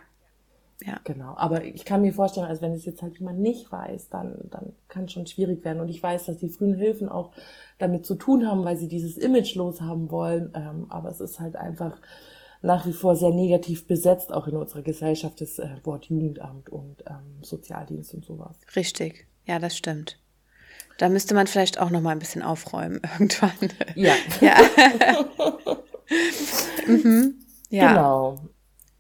[0.86, 1.00] ja.
[1.04, 1.36] Genau.
[1.38, 4.74] Aber ich kann mir vorstellen, als wenn es jetzt halt jemand nicht weiß, dann, dann
[4.88, 5.80] kann es schon schwierig werden.
[5.82, 7.32] Und ich weiß, dass die frühen Hilfen auch
[7.78, 10.52] damit zu tun haben, weil sie dieses Image loshaben wollen.
[10.56, 11.98] Ähm, aber es ist halt einfach
[12.62, 17.04] nach wie vor sehr negativ besetzt, auch in unserer Gesellschaft, das äh, Wort Jugendamt und
[17.08, 18.58] ähm, Sozialdienst und sowas.
[18.76, 19.28] Richtig.
[19.46, 20.23] Ja, das stimmt.
[20.98, 23.52] Da müsste man vielleicht auch noch mal ein bisschen aufräumen irgendwann.
[23.96, 24.14] Ja.
[24.42, 24.56] ja.
[26.88, 27.36] mhm.
[27.70, 27.90] ja.
[27.90, 28.38] Genau.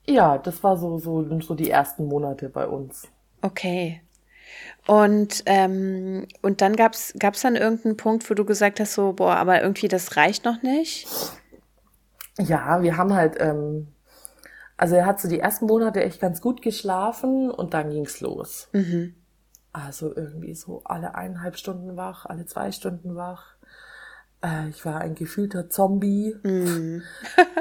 [0.06, 3.08] Ja, das war so, so, so die ersten Monate bei uns.
[3.41, 4.01] Okay.
[4.86, 9.36] Und, ähm, und dann gab's gab's dann irgendeinen Punkt, wo du gesagt hast, so, boah,
[9.36, 11.08] aber irgendwie das reicht noch nicht?
[12.38, 13.88] Ja, wir haben halt, ähm,
[14.75, 18.67] also er hat so die ersten Monate echt ganz gut geschlafen und dann ging's los.
[18.73, 19.15] Mhm.
[19.73, 23.55] Also irgendwie so alle eineinhalb Stunden wach, alle zwei Stunden wach.
[24.43, 26.36] Äh, ich war ein gefühlter Zombie.
[26.43, 27.01] Mm.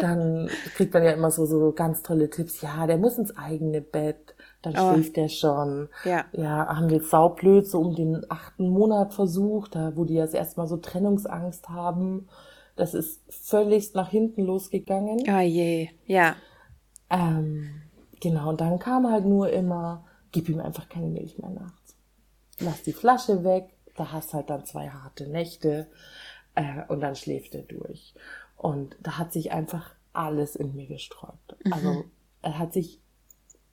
[0.01, 2.61] Dann kriegt man ja immer so, so ganz tolle Tipps.
[2.61, 4.35] Ja, der muss ins eigene Bett.
[4.61, 4.93] Dann oh.
[4.93, 5.89] schläft der schon.
[6.05, 6.27] Ja.
[6.33, 10.35] Ja, haben wir jetzt saublöd so um den achten Monat versucht, da wo die jetzt
[10.35, 12.29] erstmal so Trennungsangst haben.
[12.77, 15.29] Das ist völlig nach hinten losgegangen.
[15.29, 16.37] Ah je, ja.
[17.11, 17.69] Ähm,
[18.21, 21.82] genau, und dann kam halt nur immer, gib ihm einfach keine Milch mehr nachts.
[22.65, 25.89] Lass die Flasche weg, da hast halt dann zwei harte Nächte
[26.55, 28.15] äh, und dann schläft er durch.
[28.57, 31.57] Und da hat sich einfach alles in mir gesträubt.
[31.65, 31.73] Mhm.
[31.73, 32.05] Also
[32.43, 33.01] er hat sich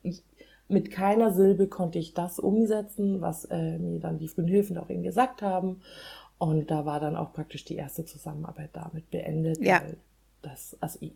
[0.01, 0.23] ich,
[0.67, 4.89] mit keiner Silbe konnte ich das umsetzen, was äh, mir dann die frühen Hilfen auch
[4.89, 5.81] eben gesagt haben.
[6.37, 9.59] Und da war dann auch praktisch die erste Zusammenarbeit damit beendet.
[9.59, 9.81] Ja.
[10.41, 11.13] das, also ich,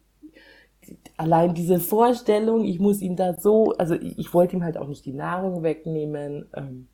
[1.16, 4.88] allein diese Vorstellung, ich muss ihm da so, also ich, ich wollte ihm halt auch
[4.88, 6.48] nicht die Nahrung wegnehmen.
[6.54, 6.88] Ähm,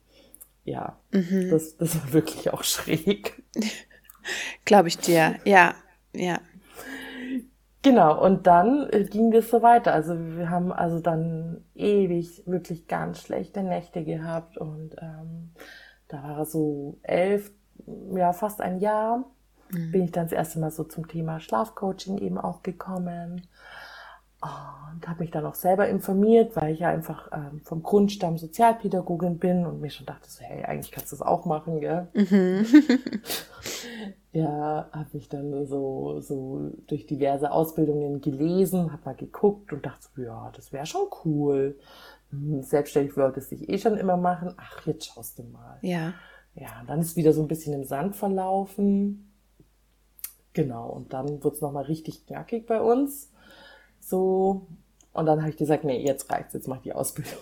[0.70, 1.50] ja, mhm.
[1.50, 3.44] das, das war wirklich auch schräg.
[4.66, 5.74] Glaube ich dir, ja,
[6.14, 6.40] ja.
[7.82, 9.94] Genau, und dann äh, ging das so weiter.
[9.94, 15.52] Also wir haben also dann ewig wirklich ganz schlechte Nächte gehabt und ähm,
[16.08, 17.52] da war so elf,
[18.14, 19.24] ja fast ein Jahr,
[19.72, 19.92] mhm.
[19.92, 23.48] bin ich dann das erste Mal so zum Thema Schlafcoaching eben auch gekommen
[24.42, 29.38] und habe mich dann auch selber informiert, weil ich ja einfach ähm, vom Grundstamm Sozialpädagogin
[29.38, 32.08] bin und mir schon dachte so, hey, eigentlich kannst du das auch machen, gell?
[32.14, 32.66] Mhm.
[34.32, 40.08] ja, habe mich dann so so durch diverse Ausbildungen gelesen, habe mal geguckt und dachte
[40.16, 41.78] so, ja, das wäre schon cool.
[42.32, 44.54] Hm, selbstständig wolltest dich eh schon immer machen.
[44.58, 45.80] Ach, jetzt schaust du mal.
[45.82, 46.14] Ja.
[46.56, 49.32] Ja, und dann ist wieder so ein bisschen im Sand verlaufen.
[50.54, 53.32] Genau, und dann wird's noch mal richtig knackig bei uns
[54.10, 54.68] so.
[55.14, 57.40] Und dann habe ich gesagt, nee, jetzt reicht's, jetzt mach ich die Ausbildung.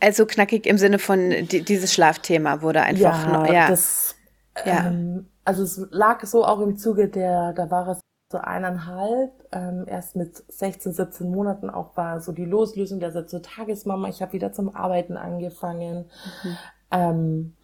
[0.00, 3.68] Also knackig im Sinne von die, dieses Schlafthema wurde einfach ja, noch, ja.
[3.68, 4.16] Das,
[4.64, 4.88] ja.
[4.88, 8.00] Ähm, also es lag so auch im Zuge der, da war es
[8.32, 13.22] so eineinhalb, ähm, erst mit 16, 17 Monaten auch war so die Loslösung der so
[13.22, 14.08] zur Tagesmama.
[14.08, 16.06] Ich habe wieder zum Arbeiten angefangen.
[16.42, 16.56] Mhm.
[16.90, 17.56] Ähm,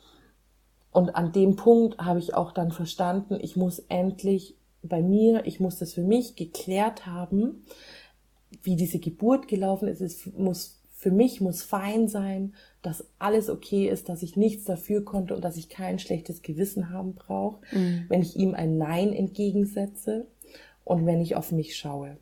[0.92, 5.58] und an dem Punkt habe ich auch dann verstanden, ich muss endlich bei mir, ich
[5.58, 7.64] muss das für mich geklärt haben,
[8.68, 10.02] wie diese Geburt gelaufen ist.
[10.02, 15.04] Es muss für mich muss fein sein, dass alles okay ist, dass ich nichts dafür
[15.04, 18.06] konnte und dass ich kein schlechtes Gewissen haben brauche, mhm.
[18.08, 20.26] wenn ich ihm ein Nein entgegensetze
[20.84, 22.18] und wenn ich auf mich schaue.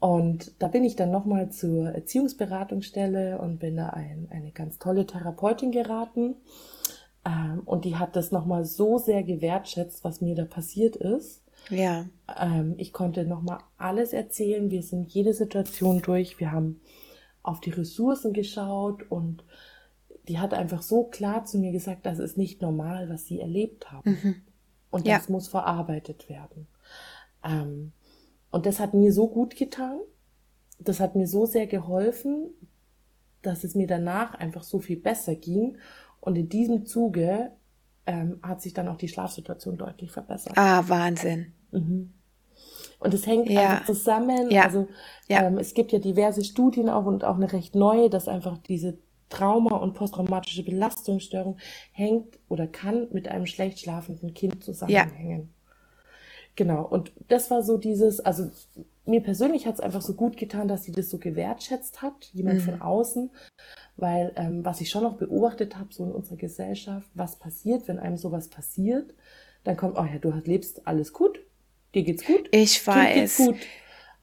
[0.00, 5.06] Und da bin ich dann nochmal zur Erziehungsberatungsstelle und bin da ein, eine ganz tolle
[5.06, 6.36] Therapeutin geraten.
[7.24, 11.40] Ähm, und die hat das nochmal so sehr gewertschätzt, was mir da passiert ist.
[11.70, 12.06] Ja.
[12.38, 14.70] Ähm, ich konnte nochmal alles erzählen.
[14.70, 16.40] Wir sind jede Situation durch.
[16.40, 16.80] Wir haben
[17.42, 19.44] auf die Ressourcen geschaut und
[20.28, 23.92] die hat einfach so klar zu mir gesagt, das ist nicht normal, was sie erlebt
[23.92, 24.10] haben.
[24.10, 24.34] Mhm.
[24.90, 25.32] Und das ja.
[25.32, 26.66] muss verarbeitet werden.
[27.42, 27.92] Ähm,
[28.50, 30.00] und das hat mir so gut getan.
[30.78, 32.50] Das hat mir so sehr geholfen,
[33.42, 35.76] dass es mir danach einfach so viel besser ging.
[36.20, 37.50] Und in diesem Zuge
[38.06, 40.52] ähm, hat sich dann auch die Schlafsituation deutlich verbessert.
[40.56, 41.52] Ah, Wahnsinn.
[41.70, 42.12] Mhm.
[42.98, 43.60] Und es hängt ja.
[43.60, 44.50] einfach zusammen.
[44.50, 44.64] Ja.
[44.64, 44.88] Also
[45.28, 45.44] ja.
[45.44, 48.98] Ähm, es gibt ja diverse Studien auch und auch eine recht neue, dass einfach diese
[49.28, 51.58] Trauma und posttraumatische Belastungsstörung
[51.92, 55.52] hängt oder kann mit einem schlecht schlafenden Kind zusammenhängen.
[56.56, 58.48] Genau, und das war so dieses, also
[59.06, 62.60] mir persönlich hat es einfach so gut getan, dass sie das so gewertschätzt hat, jemand
[62.60, 62.64] mhm.
[62.64, 63.30] von außen,
[63.96, 67.98] weil ähm, was ich schon noch beobachtet habe, so in unserer Gesellschaft, was passiert, wenn
[67.98, 69.14] einem sowas passiert,
[69.64, 71.40] dann kommt, oh ja, du lebst alles gut,
[71.94, 72.48] dir geht's gut.
[72.50, 73.36] Ich weiß.
[73.38, 73.56] Gut.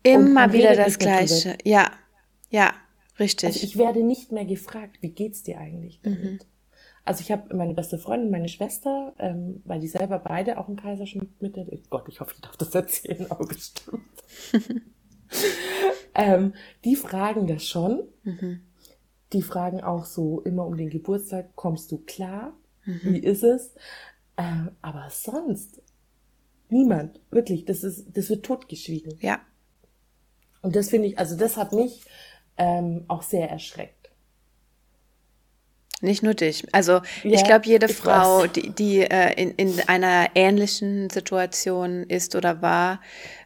[0.04, 1.58] Immer wieder das Gleiche.
[1.63, 1.91] Ja,
[2.50, 2.74] ja,
[3.20, 3.48] richtig.
[3.48, 6.24] Also ich werde nicht mehr gefragt, wie geht's dir eigentlich damit?
[6.24, 6.39] Mhm.
[7.04, 10.78] Also ich habe meine beste Freundin, meine Schwester, ähm, weil die selber beide auch einen
[10.78, 14.04] Kaiserschnitt mit der, Gott, ich hoffe, ich darf das erzählen, aber bestimmt.
[16.15, 18.04] ähm, die fragen das schon.
[18.24, 18.62] Mhm.
[19.34, 22.54] Die fragen auch so immer um den Geburtstag, kommst du klar?
[22.86, 23.00] Mhm.
[23.04, 23.74] Wie ist es?
[24.36, 25.82] Äh, aber sonst
[26.70, 29.17] niemand, wirklich, das ist, das wird totgeschwiegen.
[29.22, 29.39] Ja.
[30.62, 32.02] Und das finde ich, also das hat mich
[32.58, 34.00] ähm, auch sehr erschreckt.
[36.01, 36.65] Nicht nur dich.
[36.71, 38.51] Also ja, ich glaube, jede ich Frau, weiß.
[38.53, 43.01] die, die äh, in, in einer ähnlichen Situation ist oder war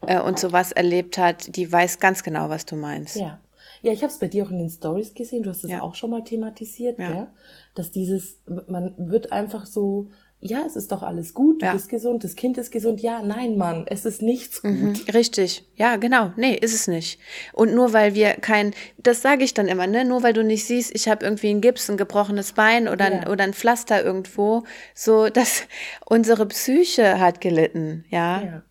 [0.08, 3.18] äh, und sowas erlebt hat, die weiß ganz genau, was du meinst.
[3.18, 3.40] Ja.
[3.82, 5.82] Ja, ich habe es bei dir auch in den Stories gesehen, du hast es ja.
[5.82, 7.12] auch schon mal thematisiert, ja.
[7.12, 7.28] ja.
[7.76, 10.10] Dass dieses, man wird einfach so
[10.46, 11.74] ja, es ist doch alles gut, du ja.
[11.74, 13.02] bist gesund, das Kind ist gesund.
[13.02, 14.72] Ja, nein, Mann, es ist nichts gut.
[14.72, 15.68] Mhm, richtig.
[15.76, 16.32] Ja, genau.
[16.38, 17.20] Nee, ist es nicht.
[17.54, 20.66] Und nur weil wir kein, das sage ich dann immer, ne, nur weil du nicht
[20.66, 23.20] siehst, ich habe irgendwie einen Gips, ein gebrochenes Bein oder, ja.
[23.22, 25.64] ein, oder ein Pflaster irgendwo, so, dass
[26.06, 28.42] unsere Psyche hat gelitten, ja?
[28.42, 28.64] ja.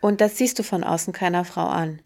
[0.00, 2.00] Und das siehst du von außen keiner Frau an.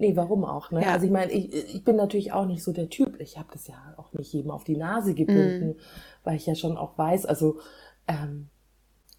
[0.00, 0.70] Nee, warum auch?
[0.70, 0.82] Ne?
[0.82, 0.92] Ja.
[0.92, 3.20] Also ich meine, ich, ich bin natürlich auch nicht so der Typ.
[3.20, 5.76] Ich habe das ja auch nicht jedem auf die Nase gebunden, mm.
[6.22, 7.58] weil ich ja schon auch weiß, also
[8.08, 8.48] ähm,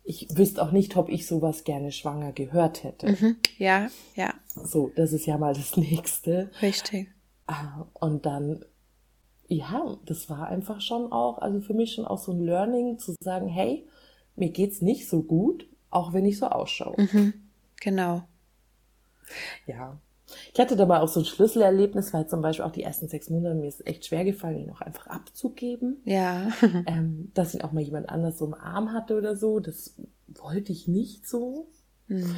[0.04, 3.12] ich wüsste auch nicht, ob ich sowas gerne schwanger gehört hätte.
[3.12, 3.38] Mhm.
[3.58, 4.34] Ja, ja.
[4.56, 6.50] So, das ist ja mal das Nächste.
[6.62, 7.10] Richtig.
[7.48, 8.66] Ah, und dann,
[9.48, 13.16] ja, das war einfach schon auch, also für mich schon auch so ein Learning zu
[13.20, 13.88] sagen, hey,
[14.36, 16.96] mir geht's nicht so gut, auch wenn ich so ausschaue.
[16.98, 17.34] Mhm.
[17.80, 18.24] Genau.
[19.68, 20.00] Ja.
[20.54, 23.30] Ich hatte da mal auch so ein Schlüsselerlebnis, weil zum Beispiel auch die ersten sechs
[23.30, 26.02] Monate mir ist echt schwer gefallen, ihn auch einfach abzugeben.
[26.06, 26.52] Ja.
[26.88, 29.60] ähm, dass ihn auch mal jemand anders so im Arm hatte oder so.
[29.60, 29.96] Das
[30.28, 31.68] wollte ich nicht so.
[32.08, 32.36] Mhm.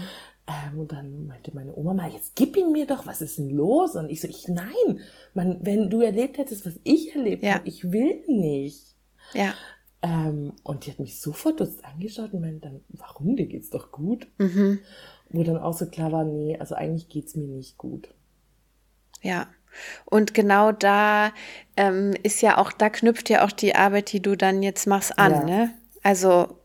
[0.48, 3.50] Ähm, und dann meinte meine Oma mal, jetzt gib ihn mir doch, was ist denn
[3.50, 3.96] los?
[3.96, 5.00] Und ich so, ich, nein,
[5.34, 7.56] man, wenn du erlebt hättest, was ich erlebt ja.
[7.56, 8.96] habe, ich will nicht.
[9.34, 9.54] Ja.
[10.02, 13.92] Ähm, und die hat mich so verdutzt angeschaut und meinte dann, warum, dir geht's doch
[13.92, 14.28] gut?
[14.40, 14.80] Mhm
[15.32, 18.14] wo dann auch so klar war, nee, also eigentlich geht's mir nicht gut.
[19.22, 19.48] Ja.
[20.06, 21.32] Und genau da
[21.78, 25.18] ähm, ist ja auch, da knüpft ja auch die Arbeit, die du dann jetzt machst,
[25.18, 25.44] an, ja.
[25.44, 25.74] ne?
[26.04, 26.58] Also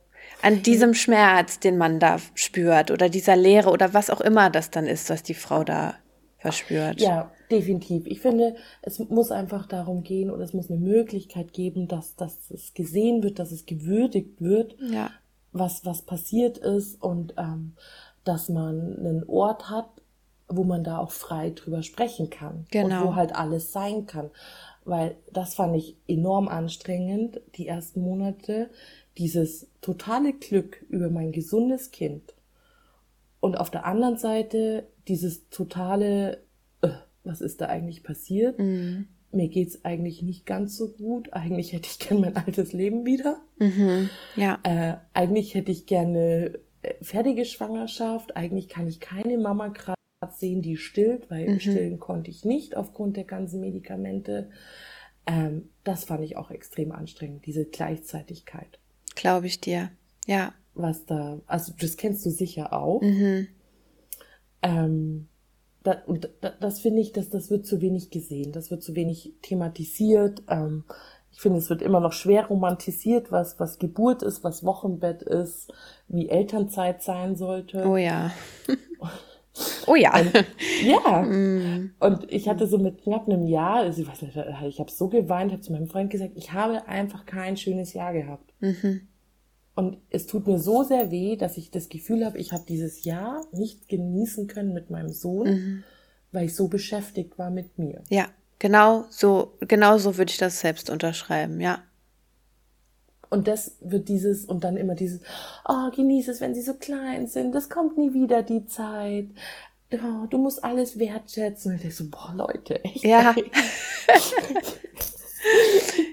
[0.43, 4.71] an diesem Schmerz, den man da spürt oder dieser Leere oder was auch immer das
[4.71, 5.95] dann ist, was die Frau da
[6.39, 7.01] verspürt.
[7.01, 8.07] Ja, definitiv.
[8.07, 12.51] Ich finde, es muss einfach darum gehen oder es muss eine Möglichkeit geben, dass, dass
[12.51, 15.11] es gesehen wird, dass es gewürdigt wird, ja.
[15.53, 17.75] was, was passiert ist und ähm,
[18.27, 19.89] dass man einen Ort hat,
[20.49, 22.67] wo man da auch frei drüber sprechen kann.
[22.71, 23.01] Genau.
[23.01, 24.31] Und wo halt alles sein kann.
[24.85, 28.71] Weil das fand ich enorm anstrengend, die ersten Monate,
[29.19, 32.35] dieses totale Glück über mein gesundes Kind.
[33.41, 36.43] Und auf der anderen Seite dieses totale,
[36.83, 36.91] äh,
[37.25, 38.59] was ist da eigentlich passiert?
[38.59, 39.09] Mhm.
[39.33, 41.33] Mir geht's eigentlich nicht ganz so gut.
[41.33, 43.39] Eigentlich hätte ich gern mein altes Leben wieder.
[43.59, 44.11] Mhm.
[44.37, 44.59] Ja.
[44.63, 46.59] Äh, eigentlich hätte ich gerne
[47.03, 48.37] fertige Schwangerschaft.
[48.37, 49.97] Eigentlich kann ich keine Mama gerade
[50.31, 51.61] sehen, die stillt, weil mhm.
[51.61, 54.51] stillen konnte ich nicht aufgrund der ganzen Medikamente.
[55.27, 58.79] Ähm, das fand ich auch extrem anstrengend, diese Gleichzeitigkeit.
[59.15, 59.91] Glaube ich dir,
[60.27, 60.53] ja.
[60.75, 63.01] Was da, also das kennst du sicher auch.
[63.01, 63.49] Mhm.
[64.63, 65.29] Ähm,
[65.83, 66.03] da,
[66.41, 70.43] da, das finde ich, dass das wird zu wenig gesehen, das wird zu wenig thematisiert.
[70.49, 70.85] Ähm,
[71.37, 75.71] ich finde, es wird immer noch schwer romantisiert, was, was Geburt ist, was Wochenbett ist,
[76.09, 77.87] wie Elternzeit sein sollte.
[77.87, 78.33] Oh ja.
[79.87, 80.15] Oh ja.
[80.21, 80.33] Und,
[80.85, 81.23] ja.
[81.23, 81.93] Mm.
[81.99, 85.09] Und ich hatte so mit knapp einem Jahr, also ich weiß nicht, ich habe so
[85.09, 88.53] geweint, habe zu meinem Freund gesagt, ich habe einfach kein schönes Jahr gehabt.
[88.61, 89.09] Mhm.
[89.75, 93.05] Und es tut mir so sehr weh, dass ich das Gefühl habe, ich habe dieses
[93.05, 95.85] Jahr nicht genießen können mit meinem Sohn, mhm.
[96.33, 98.03] weil ich so beschäftigt war mit mir.
[98.11, 101.83] Ja, genau so, genau so würde ich das selbst unterschreiben, ja.
[103.29, 105.21] Und das wird dieses, und dann immer dieses,
[105.69, 109.27] oh, genieße es, wenn sie so klein sind, das kommt nie wieder die Zeit.
[109.93, 111.73] Oh, du musst alles wertschätzen.
[111.73, 113.05] Und ich so, boah, Leute, echt.
[113.05, 113.35] Ja.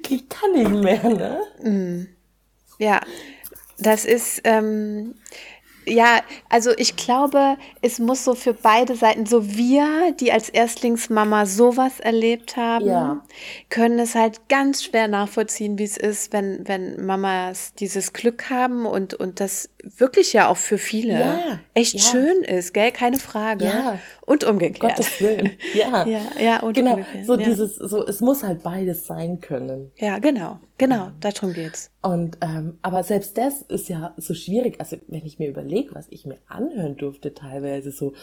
[0.10, 1.40] ich kann nicht mehr, ne?
[1.62, 2.08] Mm.
[2.80, 3.00] Ja,
[3.78, 5.16] das ist, ähm,
[5.86, 11.46] ja, also ich glaube, es muss so für beide Seiten, so wir, die als Erstlingsmama
[11.46, 13.22] sowas erlebt haben, ja.
[13.69, 18.86] können es halt ganz schwer nachvollziehen, wie es ist, wenn, wenn Mamas dieses Glück haben
[18.86, 22.00] und, und das wirklich ja auch für viele ja, echt ja.
[22.00, 22.91] schön ist, gell?
[22.91, 23.65] Keine Frage.
[24.26, 24.34] Ja.
[24.34, 24.80] Und umgekehrt.
[24.80, 25.52] Gottes Willen.
[25.74, 26.06] Ja.
[26.08, 26.96] ja, ja, und genau.
[26.96, 27.26] umgekehrt.
[27.26, 29.92] So dieses, so, es muss halt beides sein können.
[29.98, 30.60] Ja, genau.
[30.78, 31.92] Genau, darum geht's.
[32.02, 34.80] Und, ähm, aber selbst das ist ja so schwierig.
[34.80, 38.14] Also, wenn ich mir überlege, was ich mir anhören durfte, teilweise so,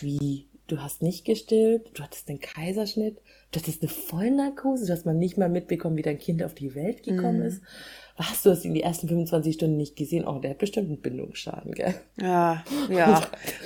[0.00, 3.18] wie, du hast nicht gestillt, du hattest den Kaiserschnitt,
[3.52, 7.02] du hattest eine Vollnarkose, dass man nicht mal mitbekommen, wie dein Kind auf die Welt
[7.02, 7.46] gekommen mm.
[7.46, 7.62] ist
[8.20, 10.28] was, du hast ihn die ersten 25 Stunden nicht gesehen?
[10.28, 11.94] Oh, der hat bestimmt einen Bindungsschaden, gell?
[12.20, 13.22] Ja, ja,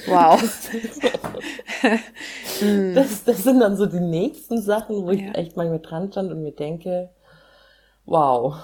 [0.07, 0.41] wow.
[2.95, 5.33] das, das sind dann so die nächsten Sachen, wo ich ja.
[5.33, 7.11] echt manchmal dran stand und mir denke,
[8.07, 8.55] wow.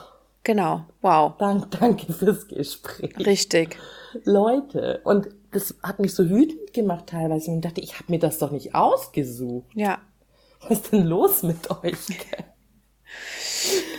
[0.44, 1.33] Genau, wow.
[1.38, 3.18] Dank, danke fürs Gespräch.
[3.18, 3.76] Richtig.
[4.24, 8.20] Leute, und das hat mich so wütend gemacht teilweise und ich dachte, ich habe mir
[8.20, 9.66] das doch nicht ausgesucht.
[9.74, 9.98] Ja.
[10.62, 11.96] Was ist denn los mit euch?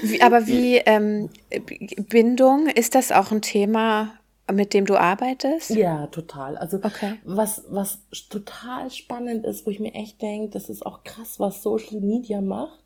[0.02, 1.30] Wie, aber wie ähm,
[2.10, 4.14] Bindung, ist das auch ein Thema,
[4.52, 5.72] mit dem du arbeitest?
[5.72, 6.58] Ja, total.
[6.58, 7.20] Also okay.
[7.24, 11.62] was, was total spannend ist, wo ich mir echt denke, das ist auch krass, was
[11.64, 12.80] Social Media macht.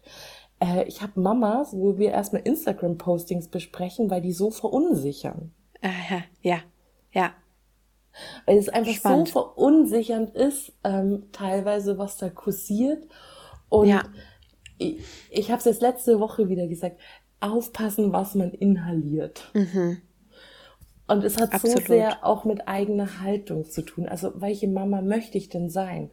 [0.59, 5.51] Äh, ich habe Mamas, wo wir erstmal Instagram-Postings besprechen, weil die so verunsichern.
[5.81, 6.59] Aha, ja,
[7.11, 7.31] ja.
[8.45, 9.27] Weil es einfach Spannend.
[9.27, 13.03] so verunsichernd ist, ähm, teilweise, was da kursiert.
[13.67, 14.03] Und ja
[14.77, 16.99] ich, ich habe es jetzt letzte Woche wieder gesagt,
[17.39, 19.51] aufpassen, was man inhaliert.
[19.53, 20.01] Mhm.
[21.07, 21.81] Und es hat Absolut.
[21.81, 24.07] so sehr auch mit eigener Haltung zu tun.
[24.07, 26.09] Also, welche Mama möchte ich denn sein?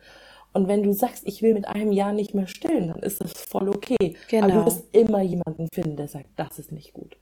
[0.53, 3.33] Und wenn du sagst, ich will mit einem Jahr nicht mehr stillen, dann ist das
[3.33, 4.17] voll okay.
[4.29, 4.45] Genau.
[4.45, 4.67] Aber du genau.
[4.67, 7.17] wirst immer jemanden finden, der sagt, das ist nicht gut.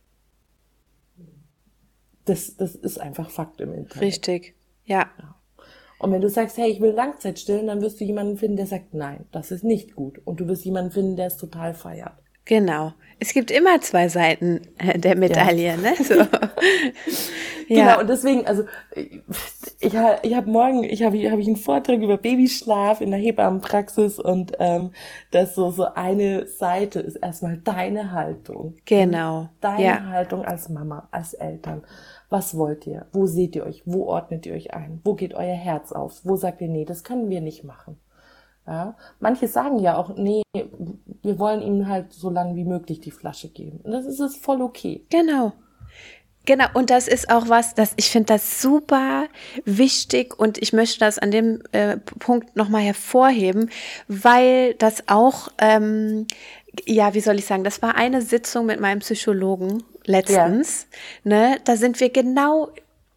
[2.25, 4.03] Das, das ist einfach Fakt im Internet.
[4.03, 5.09] Richtig, ja.
[5.19, 5.40] ja.
[6.01, 8.67] Und wenn du sagst, hey, ich will Langzeit stillen, dann wirst du jemanden finden, der
[8.67, 10.21] sagt, nein, das ist nicht gut.
[10.25, 12.15] Und du wirst jemanden finden, der es total feiert.
[12.47, 12.95] Genau.
[13.19, 15.77] Es gibt immer zwei Seiten äh, der Medaille, ja.
[15.77, 15.95] ne?
[16.03, 16.15] So.
[16.15, 16.27] ja.
[17.69, 18.65] Genau, und deswegen, also
[18.97, 19.21] ich,
[19.79, 24.19] ich, ich habe morgen, ich habe hab ich einen Vortrag über Babyschlaf in der Hebammenpraxis
[24.19, 24.93] und ähm,
[25.31, 28.75] das so so eine Seite ist erstmal deine Haltung.
[28.87, 29.51] Genau.
[29.61, 30.07] Deine ja.
[30.07, 31.83] Haltung als Mama, als Eltern.
[32.31, 33.07] Was wollt ihr?
[33.13, 33.83] Wo seht ihr euch?
[33.85, 35.01] Wo ordnet ihr euch ein?
[35.05, 36.21] Wo geht euer Herz auf?
[36.25, 37.99] Wo sagt ihr, nee, das können wir nicht machen?
[38.67, 38.97] Ja?
[39.19, 43.49] Manche sagen ja auch, nee, wir wollen ihm halt so lange wie möglich die Flasche
[43.49, 43.81] geben.
[43.83, 45.05] Und das ist es voll okay.
[45.11, 45.53] Genau.
[46.47, 49.29] Genau, und das ist auch was, das ich finde das super
[49.67, 53.71] wichtig und ich möchte das an dem äh, Punkt nochmal hervorheben,
[54.09, 56.27] weil das auch, ähm,
[56.87, 60.87] ja, wie soll ich sagen, das war eine Sitzung mit meinem Psychologen letztens,
[61.25, 61.31] ja.
[61.31, 62.71] ne, da sind wir genau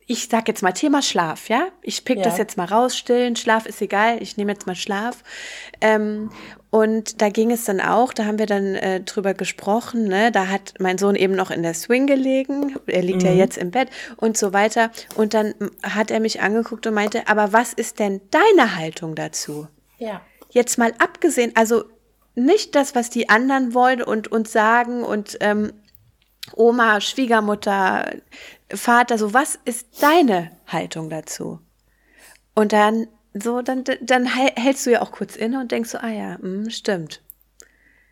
[0.05, 1.67] ich sag jetzt mal Thema Schlaf, ja?
[1.81, 2.23] Ich pick ja.
[2.23, 5.23] das jetzt mal raus, stillen, Schlaf ist egal, ich nehme jetzt mal Schlaf.
[5.81, 6.29] Ähm,
[6.69, 10.31] und da ging es dann auch, da haben wir dann äh, drüber gesprochen, ne?
[10.31, 13.29] Da hat mein Sohn eben noch in der Swing gelegen, er liegt mhm.
[13.29, 14.91] ja jetzt im Bett und so weiter.
[15.15, 19.67] Und dann hat er mich angeguckt und meinte, aber was ist denn deine Haltung dazu?
[19.97, 20.21] Ja.
[20.49, 21.85] Jetzt mal abgesehen, also
[22.35, 25.73] nicht das, was die anderen wollen und uns sagen und ähm,
[26.55, 28.11] Oma, Schwiegermutter,
[28.73, 31.59] Vater, so was ist deine Haltung dazu?
[32.53, 36.09] Und dann so, dann, dann hältst du ja auch kurz inne und denkst so, ah
[36.09, 37.21] ja, mh, stimmt.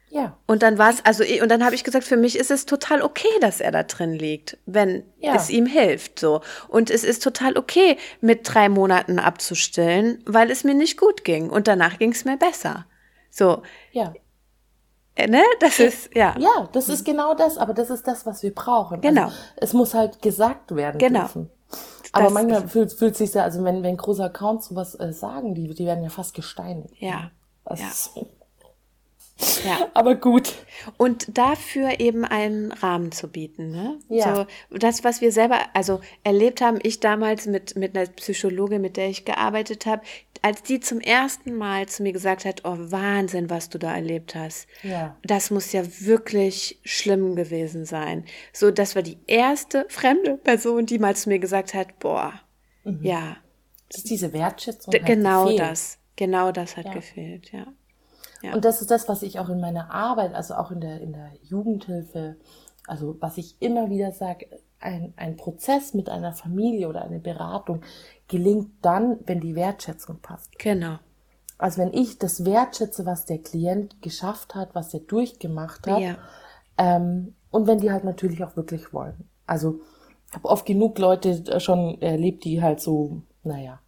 [0.09, 0.37] Ja.
[0.45, 3.01] Und dann war es, also, und dann habe ich gesagt, für mich ist es total
[3.01, 5.35] okay, dass er da drin liegt, wenn ja.
[5.35, 6.41] es ihm hilft, so.
[6.67, 11.49] Und es ist total okay, mit drei Monaten abzustillen, weil es mir nicht gut ging.
[11.49, 12.85] Und danach ging es mir besser.
[13.31, 13.63] So.
[13.91, 14.13] Ja.
[15.15, 15.41] Äh, ne?
[15.59, 16.35] Das ist, ja.
[16.37, 19.01] Ja, das ist genau das, aber das ist das, was wir brauchen.
[19.01, 19.23] Genau.
[19.23, 21.21] Also, es muss halt gesagt werden genau.
[21.21, 21.49] dürfen.
[22.13, 25.73] Aber manchmal fühlt, fühlt sich ja, also wenn, wenn große Accounts sowas äh, sagen, die,
[25.73, 26.93] die werden ja fast gesteinigt.
[26.99, 27.31] Ja.
[27.65, 27.87] Das ja.
[27.87, 28.19] ist-
[29.65, 29.89] Ja.
[29.93, 30.53] Aber gut.
[30.97, 33.71] Und dafür eben einen Rahmen zu bieten.
[33.71, 33.99] Ne?
[34.09, 34.35] Ja.
[34.71, 38.97] So, das, was wir selber also erlebt haben, ich damals mit, mit einer Psychologin, mit
[38.97, 40.01] der ich gearbeitet habe,
[40.43, 44.33] als die zum ersten Mal zu mir gesagt hat, oh Wahnsinn, was du da erlebt
[44.33, 44.67] hast.
[44.81, 45.15] Ja.
[45.23, 48.25] Das muss ja wirklich schlimm gewesen sein.
[48.51, 52.33] So, das war die erste fremde Person, die mal zu mir gesagt hat, boah,
[53.01, 53.37] ja,
[53.89, 54.91] Das ist diese Wertschätzung.
[55.05, 56.93] genau das, genau das hat Ja.
[56.93, 57.67] gefehlt, ja.
[58.41, 58.53] Ja.
[58.53, 61.13] Und das ist das, was ich auch in meiner Arbeit, also auch in der, in
[61.13, 62.37] der Jugendhilfe,
[62.87, 64.47] also was ich immer wieder sage,
[64.79, 67.81] ein, ein Prozess mit einer Familie oder eine Beratung
[68.27, 70.57] gelingt dann, wenn die Wertschätzung passt.
[70.57, 70.97] Genau.
[71.59, 76.17] Also wenn ich das wertschätze, was der Klient geschafft hat, was er durchgemacht hat, Ja.
[76.77, 79.29] ähm, und wenn die halt natürlich auch wirklich wollen.
[79.45, 79.81] Also
[80.29, 83.79] ich habe oft genug Leute schon erlebt, die halt so, naja,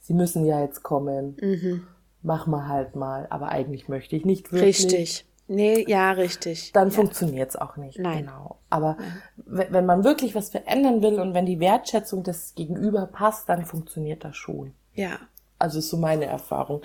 [0.00, 1.86] sie müssen ja jetzt kommen, Mhm.
[2.22, 4.84] Mach mal halt mal, aber eigentlich möchte ich nicht wirklich.
[4.84, 5.26] Richtig.
[5.48, 6.70] Nee, ja, richtig.
[6.72, 7.98] Dann funktioniert's auch nicht.
[7.98, 8.26] Nein.
[8.26, 8.58] Genau.
[8.70, 8.96] Aber
[9.36, 13.64] wenn wenn man wirklich was verändern will und wenn die Wertschätzung des Gegenüber passt, dann
[13.66, 14.74] funktioniert das schon.
[14.94, 15.18] Ja.
[15.58, 16.82] Also ist so meine Erfahrung.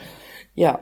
[0.56, 0.80] Ja,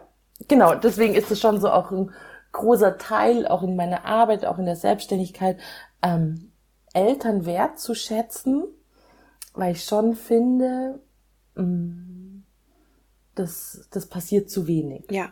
[0.47, 0.75] genau.
[0.75, 2.11] Deswegen ist es schon so auch ein
[2.53, 5.57] großer Teil, auch in meiner Arbeit, auch in der Selbstständigkeit,
[6.01, 6.51] ähm,
[6.93, 8.63] Eltern wertzuschätzen,
[9.55, 11.01] weil ich schon finde,
[11.55, 12.22] mh,
[13.35, 15.03] das, das passiert zu wenig.
[15.09, 15.31] Ja.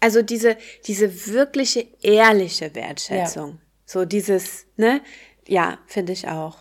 [0.00, 0.56] Also diese,
[0.86, 3.60] diese wirkliche ehrliche Wertschätzung.
[3.84, 5.00] So dieses, ne?
[5.46, 6.58] Ja, finde ich auch.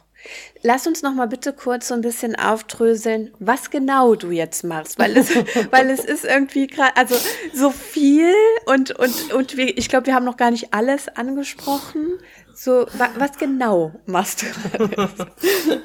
[0.61, 4.99] Lass uns noch mal bitte kurz so ein bisschen aufdröseln, was genau du jetzt machst,
[4.99, 5.31] weil es,
[5.71, 7.15] weil es ist irgendwie gerade, also
[7.53, 8.31] so viel
[8.65, 12.19] und und und wir, ich glaube, wir haben noch gar nicht alles angesprochen.
[12.53, 14.45] So, wa, was genau machst du?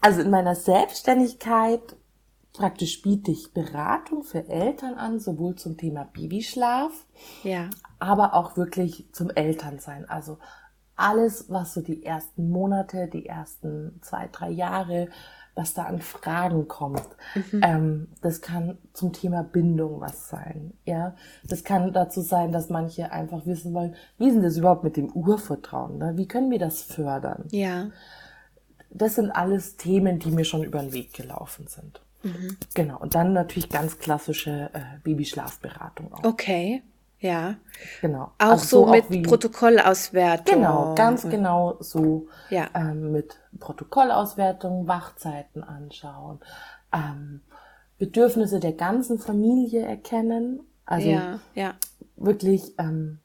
[0.00, 1.80] Also in meiner Selbstständigkeit
[2.60, 6.92] praktisch biete ich Beratung für Eltern an, sowohl zum Thema Babyschlaf,
[7.42, 10.08] ja, aber auch wirklich zum Elternsein.
[10.08, 10.38] Also
[10.94, 15.08] alles, was so die ersten Monate, die ersten zwei, drei Jahre,
[15.54, 17.08] was da an Fragen kommt.
[17.62, 20.74] Ähm, das kann zum Thema Bindung was sein.
[20.84, 21.14] Ja,
[21.48, 24.96] das kann dazu sein, dass manche einfach wissen wollen, wie ist denn das überhaupt mit
[24.98, 25.96] dem Urvertrauen?
[25.98, 26.12] Ne?
[26.16, 27.44] Wie können wir das fördern?
[27.50, 27.90] ja,
[28.90, 32.02] Das sind alles Themen, die mir schon über den Weg gelaufen sind.
[32.74, 32.98] Genau.
[32.98, 36.24] Und dann natürlich ganz klassische äh, Babyschlafberatung auch.
[36.24, 36.82] okay,
[37.18, 37.56] ja,
[38.00, 38.32] Genau.
[38.38, 40.54] auch Also so mit wie- Protokollauswertung.
[40.56, 42.28] Genau, ganz genau so.
[42.50, 42.68] Ja.
[42.74, 46.40] Ähm, mit Protokollauswertung, Wachzeiten anschauen,
[46.92, 47.42] ähm,
[47.98, 50.60] Bedürfnisse der ganzen Familie erkennen.
[50.86, 51.74] Also Ja, ja,
[52.16, 53.18] wirklich, ähm,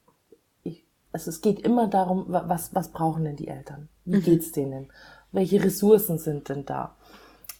[0.64, 3.88] ich, also es geht immer darum, wa- was, was brauchen denn die Eltern?
[4.04, 4.92] Wie geht's denen?
[5.32, 6.96] Welche Ressourcen sind denn da?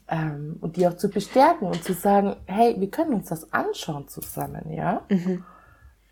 [0.08, 4.08] Ähm, und die auch zu bestärken und zu sagen, hey, wir können uns das anschauen
[4.08, 5.04] zusammen, ja?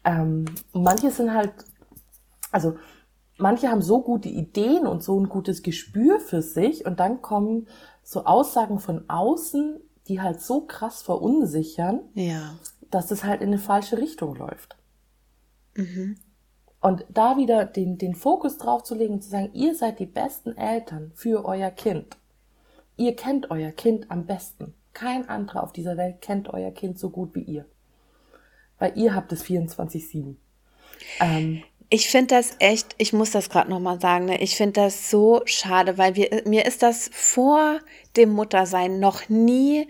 [0.04, 1.54] Ähm, und manche sind halt,
[2.52, 2.76] also
[3.38, 7.68] manche haben so gute Ideen und so ein gutes Gespür für sich und dann kommen
[8.04, 12.56] so Aussagen von außen, die halt so krass verunsichern, ja,
[12.90, 14.76] dass es halt in eine falsche Richtung läuft.
[16.82, 20.06] Und da wieder den, den Fokus drauf zu legen und zu sagen, ihr seid die
[20.06, 22.18] besten Eltern für euer Kind.
[22.98, 24.74] Ihr kennt euer Kind am besten.
[24.94, 27.66] Kein anderer auf dieser Welt kennt euer Kind so gut wie ihr.
[28.80, 30.36] Weil ihr habt es 24-7.
[31.20, 34.42] Ähm, Ich finde das echt, ich muss das gerade nochmal sagen, ne?
[34.42, 37.80] ich finde das so schade, weil wir, mir ist das vor
[38.16, 39.88] dem Muttersein noch nie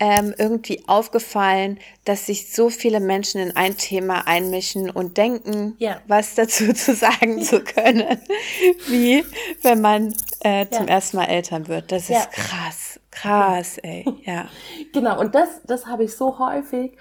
[0.00, 6.00] ähm, irgendwie aufgefallen, dass sich so viele Menschen in ein Thema einmischen und denken, Ja.
[6.08, 8.18] was dazu zu sagen zu können,
[8.88, 9.24] wie
[9.62, 10.94] wenn man äh, zum Ja.
[10.94, 11.92] ersten Mal Eltern wird.
[11.92, 12.18] Das Ja.
[12.20, 14.48] ist krass, krass, ey, ja.
[14.92, 16.96] Genau, und das, das habe ich so häufig,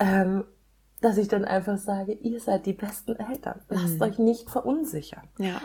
[0.00, 0.44] ähm,
[1.00, 3.60] dass ich dann einfach sage, ihr seid die besten Eltern.
[3.68, 5.22] Lasst euch nicht verunsichern.
[5.38, 5.60] Ja,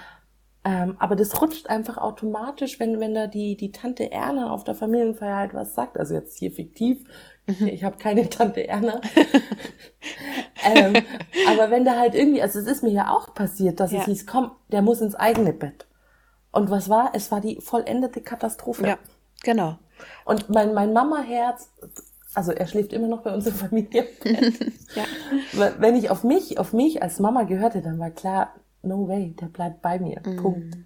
[0.66, 4.76] Ähm, aber das rutscht einfach automatisch, wenn, wenn da die, die Tante Erna auf der
[4.76, 5.98] Familienfeier halt was sagt.
[5.98, 7.04] Also jetzt hier fiktiv.
[7.66, 9.02] Ich habe keine Tante Erna.
[10.64, 10.94] ähm,
[11.50, 14.00] aber wenn da halt irgendwie, also es ist mir ja auch passiert, dass Ja.
[14.00, 15.88] es hieß, komm, der muss ins eigene Bett.
[16.52, 17.12] Und was war?
[17.14, 18.88] Es war die vollendete Katastrophe.
[18.88, 18.98] ja,
[19.44, 19.78] genau.
[20.26, 21.70] Und mein, mein Mama-Herz,
[22.34, 24.10] also er schläft immer noch bei uns im Familienbett.
[24.96, 25.72] Ja.
[25.80, 28.54] Wenn ich auf mich, auf mich als Mama gehörte, dann war klar,
[28.84, 30.22] no way, der bleibt bei mir.
[30.26, 30.38] Mhm.
[30.38, 30.78] Punkt.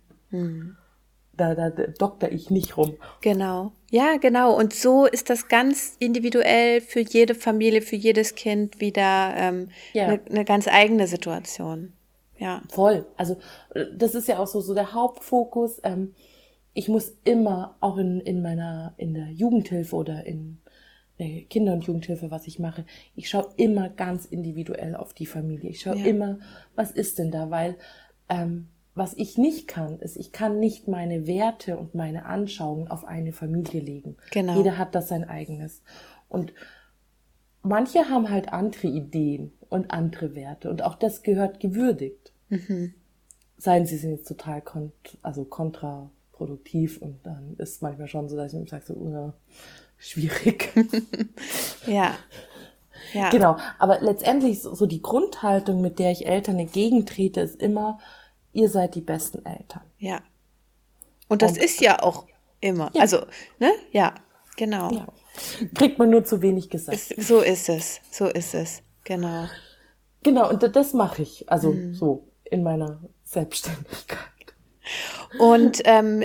[1.36, 2.96] Da, da, da dokter ich nicht rum.
[3.22, 3.72] Genau.
[3.92, 4.58] Ja, genau.
[4.58, 10.08] Und so ist das ganz individuell für jede Familie, für jedes Kind wieder ähm, Ja.
[10.08, 11.94] eine, eine ganz eigene Situation.
[12.40, 12.62] Ja.
[12.70, 13.06] Voll.
[13.18, 13.38] Also
[13.76, 15.80] äh, das ist ja auch so, so der Hauptfokus.
[15.84, 16.14] Ähm,
[16.74, 20.60] ich muss immer, auch in, in meiner, in der Jugendhilfe oder in
[21.50, 25.70] Kinder- und Jugendhilfe, was ich mache, ich schaue immer ganz individuell auf die Familie.
[25.72, 26.06] Ich schaue Ja.
[26.06, 26.40] immer,
[26.76, 27.78] was ist denn da, weil
[28.30, 33.06] ähm, was ich nicht kann, ist, ich kann nicht meine Werte und meine Anschauungen auf
[33.06, 34.18] eine Familie legen.
[34.32, 34.58] Genau.
[34.58, 35.84] Jeder hat das sein eigenes.
[36.30, 36.54] Und
[37.62, 42.34] manche haben halt andere Ideen und andere Werte und auch das gehört gewürdigt.
[43.58, 48.54] Seien sie sind jetzt total kont also kontraproduktiv und dann ist manchmal schon so, dass
[48.54, 49.34] ich mir sage, so, uh,
[49.98, 50.72] schwierig.
[51.86, 52.16] Ja.
[53.14, 53.30] Ja.
[53.30, 58.00] Genau, aber letztendlich so, die Grundhaltung, mit der ich Eltern entgegentrete, ist immer,
[58.52, 59.84] ihr seid die besten Eltern.
[59.98, 60.20] Ja.
[61.30, 62.26] Und das Und- ist ja auch
[62.60, 62.92] immer.
[62.94, 63.02] Ja.
[63.02, 63.26] Also,
[63.60, 63.72] ne?
[63.92, 64.14] Ja,
[64.58, 64.92] genau.
[64.92, 65.08] Ja.
[65.76, 67.00] Kriegt man nur zu wenig gesagt.
[67.18, 68.02] So ist es.
[68.12, 68.82] So ist es.
[69.06, 69.46] Genau.
[70.24, 71.94] Genau, und das mache ich, also Mhm.
[71.94, 74.18] so in meiner Selbstständigkeit.
[75.40, 76.24] Und ähm,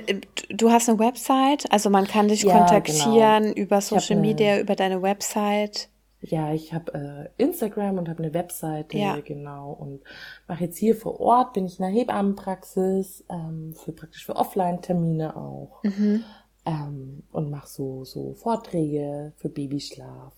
[0.50, 4.58] du hast eine Website, also man kann dich Ja, kontaktieren über hab Social eine- Media,
[4.60, 5.88] über deine Website.
[6.24, 6.94] Ja, ich habe
[7.38, 9.18] äh, Instagram und habe eine Webseite, Ja.
[9.24, 9.72] genau.
[9.72, 10.02] Und
[10.46, 15.36] mache jetzt hier vor Ort, bin ich in der Hebammenpraxis, ähm, für praktisch für Offline-Termine
[15.36, 15.82] auch.
[15.82, 16.22] Mhm.
[16.64, 20.32] Ähm, und mache so, so Vorträge für Babyschlaf.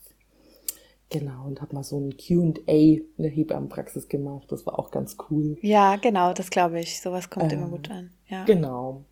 [1.10, 4.50] Genau, und habe mal so ein Q&A in der Hebammenpraxis gemacht.
[4.50, 5.56] Das war auch ganz cool.
[5.60, 7.00] Ja, genau, das glaube ich.
[7.00, 8.10] Sowas kommt immer Ähm, gut an.
[8.28, 8.44] Ja.
[8.44, 9.04] Genau.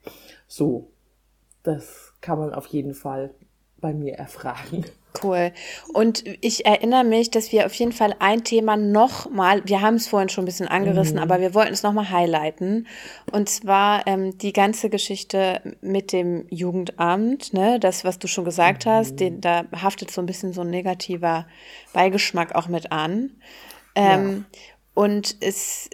[0.48, 0.90] So,
[1.62, 3.34] das kann man auf jeden Fall
[3.78, 4.84] bei mir erfragen.
[5.22, 5.52] Cool.
[5.92, 10.06] Und ich erinnere mich, dass wir auf jeden Fall ein Thema nochmal, wir haben es
[10.06, 12.86] vorhin schon ein bisschen angerissen, aber wir wollten es nochmal highlighten.
[13.30, 18.86] Und zwar ähm, die ganze Geschichte mit dem Jugendamt, ne, das, was du schon gesagt
[18.86, 21.46] hast, den, da haftet so ein bisschen so ein negativer
[21.92, 23.32] Beigeschmack auch mit an.
[23.94, 24.46] Ähm,
[24.94, 25.90] Und es,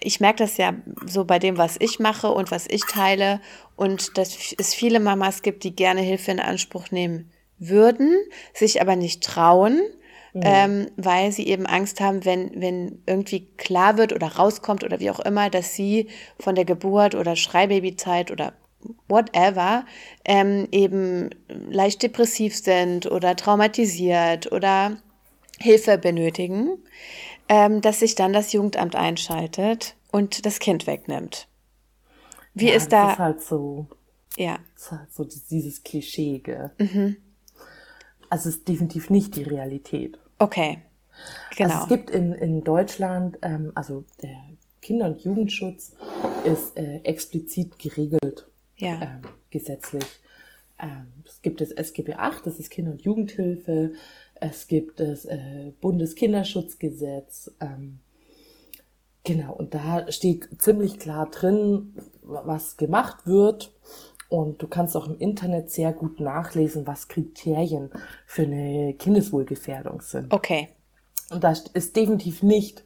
[0.00, 0.74] ich merke das ja
[1.06, 3.40] so bei dem, was ich mache und was ich teile
[3.74, 7.31] und dass es viele Mamas gibt, die gerne Hilfe in Anspruch nehmen
[7.68, 8.14] würden,
[8.54, 9.80] sich aber nicht trauen,
[10.34, 15.10] ähm, weil sie eben Angst haben, wenn, wenn irgendwie klar wird oder rauskommt oder wie
[15.10, 16.08] auch immer, dass sie
[16.38, 18.54] von der Geburt oder Schreibabyzeit oder
[19.08, 19.84] whatever
[20.24, 24.96] ähm, eben leicht depressiv sind oder traumatisiert oder
[25.58, 26.78] Hilfe benötigen,
[27.48, 31.46] ähm, dass sich dann das Jugendamt einschaltet und das Kind wegnimmt.
[32.54, 33.86] Wie ja, ist das da, ist halt so,
[34.36, 36.72] ja, das ist halt so dieses Klischee, gell?
[36.78, 37.16] Mhm.
[38.32, 40.18] Also es ist definitiv nicht die Realität.
[40.38, 40.78] okay,
[41.54, 41.74] genau.
[41.74, 44.38] Also es gibt in, in Deutschland, ähm, also der
[44.80, 45.92] Kinder- und Jugendschutz
[46.42, 49.20] ist äh, explizit geregelt ja, ähm,
[49.50, 50.06] gesetzlich.
[50.78, 53.92] Ähm, es gibt das SGB VIII, das ist Kinder- und Jugendhilfe.
[54.36, 57.50] Es gibt das äh, Bundeskinderschutzgesetz.
[57.60, 57.98] Ähm,
[59.24, 63.74] genau, und da steht ziemlich klar drin, was gemacht wird.
[64.32, 67.90] Und du kannst auch im Internet sehr gut nachlesen, was Kriterien
[68.26, 70.32] für eine Kindeswohlgefährdung sind.
[70.32, 70.68] okay,
[71.30, 72.82] Und da ist definitiv nicht,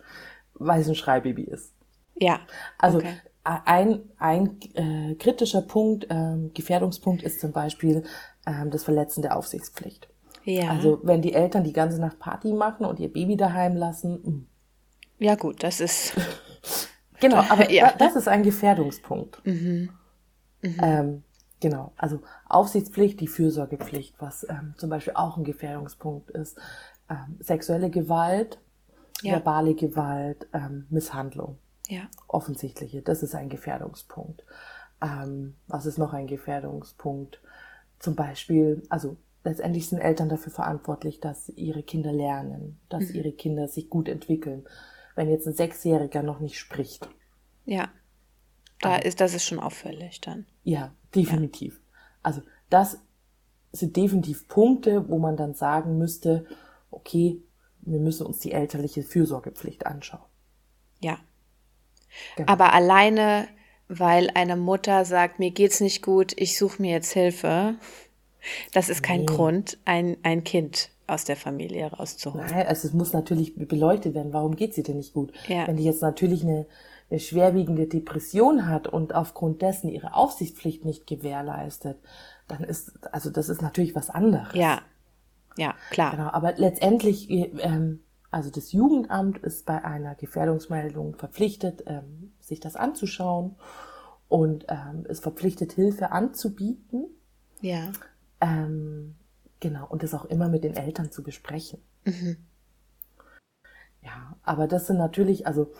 [0.54, 1.72] weil es ein Schreibaby ist.
[2.16, 2.40] ja,
[2.78, 3.14] Also Okay.
[3.44, 8.02] ein, ein äh, kritischer Punkt, ähm, Gefährdungspunkt ist zum Beispiel
[8.46, 10.08] ähm, das Verletzen der Aufsichtspflicht.
[10.44, 14.20] ja, Also wenn die Eltern die ganze Nacht Party machen und ihr Baby daheim lassen,
[14.24, 15.24] mh.
[15.26, 16.12] ja gut, das ist,
[17.20, 17.92] genau, aber Ja.
[17.92, 19.40] da, das ist ein Gefährdungspunkt.
[20.82, 21.22] Ähm,
[21.60, 26.58] genau, also Aufsichtspflicht, die Fürsorgepflicht, was ähm, zum Beispiel auch ein Gefährdungspunkt ist,
[27.10, 28.58] ähm, sexuelle Gewalt,
[29.22, 29.34] Ja.
[29.34, 31.58] verbale Gewalt, ähm, Misshandlung.
[31.88, 33.00] ja, offensichtliche.
[33.02, 34.44] Das ist ein Gefährdungspunkt.
[35.00, 37.40] Ähm, was ist noch ein Gefährdungspunkt?
[38.00, 43.68] Zum Beispiel, also letztendlich sind Eltern dafür verantwortlich, dass ihre Kinder lernen, dass ihre Kinder
[43.68, 44.64] sich gut entwickeln.
[45.14, 47.08] Wenn jetzt ein Sechsjähriger noch nicht spricht,
[47.64, 47.88] ja,
[48.80, 50.46] da ist, das ist schon auffällig dann.
[50.64, 51.80] ja, definitiv.
[52.22, 52.98] Also das
[53.72, 56.46] sind definitiv Punkte, wo man dann sagen müsste,
[56.90, 57.40] okay,
[57.80, 60.24] wir müssen uns die elterliche Fürsorgepflicht anschauen.
[61.00, 61.18] Ja.
[62.36, 62.52] Genau.
[62.52, 63.48] Aber alleine,
[63.88, 67.76] weil eine Mutter sagt, mir geht's nicht gut, ich suche mir jetzt Hilfe,
[68.72, 72.46] das ist kein Grund, ein, ein Kind aus der Familie rauszuholen.
[72.50, 75.32] Nein, also es muss natürlich beleuchtet werden, warum geht sie denn nicht gut?
[75.46, 75.66] Ja.
[75.66, 76.66] Wenn die jetzt natürlich eine,
[77.10, 81.98] eine schwerwiegende Depression hat und aufgrund dessen ihre Aufsichtspflicht nicht gewährleistet,
[82.48, 84.54] dann ist, also das ist natürlich was anderes.
[84.54, 84.80] Ja,
[85.56, 86.10] ja, klar.
[86.10, 88.00] Genau, aber letztendlich, ähm,
[88.30, 93.56] also das Jugendamt ist bei einer Gefährdungsmeldung verpflichtet, ähm, sich das anzuschauen
[94.28, 97.06] und ähm, ist verpflichtet, Hilfe anzubieten.
[97.60, 97.92] Ja,
[98.40, 99.14] Ähm,
[99.60, 101.80] genau, und das auch immer mit den Eltern zu besprechen.
[104.02, 105.72] Ja, aber das sind natürlich, also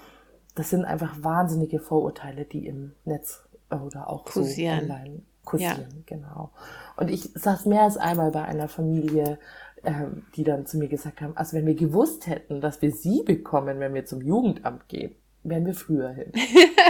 [0.57, 4.88] das sind einfach wahnsinnige Vorurteile, die im Netz oder auch Kursieren.
[4.88, 6.02] so online kursieren, ja.
[6.04, 6.50] genau.
[6.98, 9.38] Und ich saß mehr als einmal bei einer Familie,
[9.84, 13.22] ähm, die dann zu mir gesagt haben, also wenn wir gewusst hätten, dass wir sie
[13.22, 16.32] bekommen, wenn wir zum Jugendamt gehen, wären wir früher hin.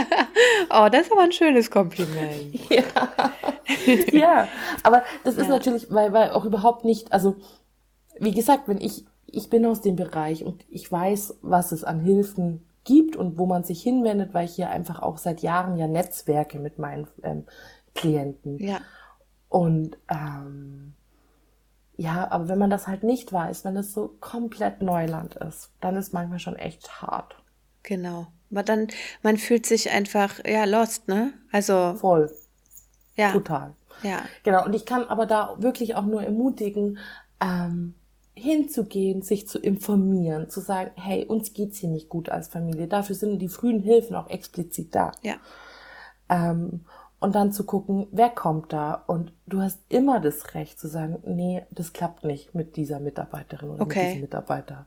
[0.70, 2.54] oh, das ist aber ein schönes Kompliment.
[2.70, 2.82] ja.
[4.12, 4.48] ja,
[4.82, 5.50] aber das ist ja.
[5.50, 7.36] natürlich, weil, weil auch überhaupt nicht, also
[8.18, 12.00] wie gesagt, wenn ich, ich bin aus dem Bereich und ich weiß, was es an
[12.00, 15.86] Hilfen gibt und wo man sich hinwendet, weil ich hier einfach auch seit Jahren ja
[15.86, 17.44] Netzwerke mit meinen ähm,
[17.94, 18.58] Klienten.
[18.58, 18.80] Ja.
[19.48, 20.94] Und ähm,
[21.96, 25.96] ja, aber wenn man das halt nicht weiß, wenn es so komplett Neuland ist, dann
[25.96, 27.36] ist manchmal schon echt hart.
[27.82, 28.28] Genau.
[28.50, 28.88] Aber dann,
[29.22, 31.32] man fühlt sich einfach, ja, lost, ne?
[31.52, 31.94] Also.
[31.94, 32.30] Voll.
[33.16, 33.32] Ja.
[33.32, 33.74] Total.
[34.02, 34.20] Ja.
[34.44, 34.64] Genau.
[34.64, 36.98] Und ich kann aber da wirklich auch nur ermutigen,
[37.40, 37.94] ähm,
[38.36, 42.86] hinzugehen, sich zu informieren, zu sagen, hey, uns geht's hier nicht gut als Familie.
[42.86, 45.12] Dafür sind die frühen Hilfen auch explizit da.
[45.22, 45.36] Ja.
[46.28, 46.84] Ähm,
[47.18, 49.02] und dann zu gucken, wer kommt da?
[49.06, 53.70] Und du hast immer das Recht zu sagen, nee, das klappt nicht mit dieser Mitarbeiterin
[53.70, 53.98] oder okay.
[53.98, 54.86] mit diesem Mitarbeiter.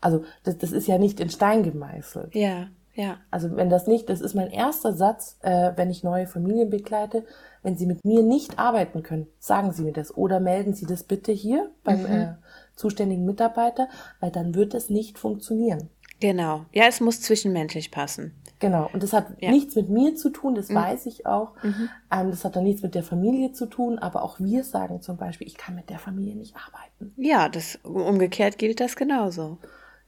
[0.00, 2.34] Also das, das ist ja nicht in Stein gemeißelt.
[2.34, 2.68] Ja.
[2.94, 3.18] Ja.
[3.30, 7.24] Also wenn das nicht, das ist mein erster Satz, äh, wenn ich neue Familien begleite,
[7.62, 11.04] wenn Sie mit mir nicht arbeiten können, sagen Sie mir das oder melden Sie das
[11.04, 12.06] bitte hier beim mhm.
[12.06, 12.34] äh,
[12.78, 13.88] zuständigen Mitarbeiter,
[14.20, 15.90] weil dann wird es nicht funktionieren.
[16.20, 16.64] Genau.
[16.72, 18.34] Ja, es muss zwischenmenschlich passen.
[18.58, 18.90] Genau.
[18.92, 19.50] Und das hat ja.
[19.50, 20.76] nichts mit mir zu tun, das mhm.
[20.76, 21.54] weiß ich auch.
[21.62, 21.88] Mhm.
[22.10, 25.16] Ähm, das hat dann nichts mit der Familie zu tun, aber auch wir sagen zum
[25.16, 27.14] Beispiel, ich kann mit der Familie nicht arbeiten.
[27.16, 29.58] Ja, das umgekehrt gilt das genauso.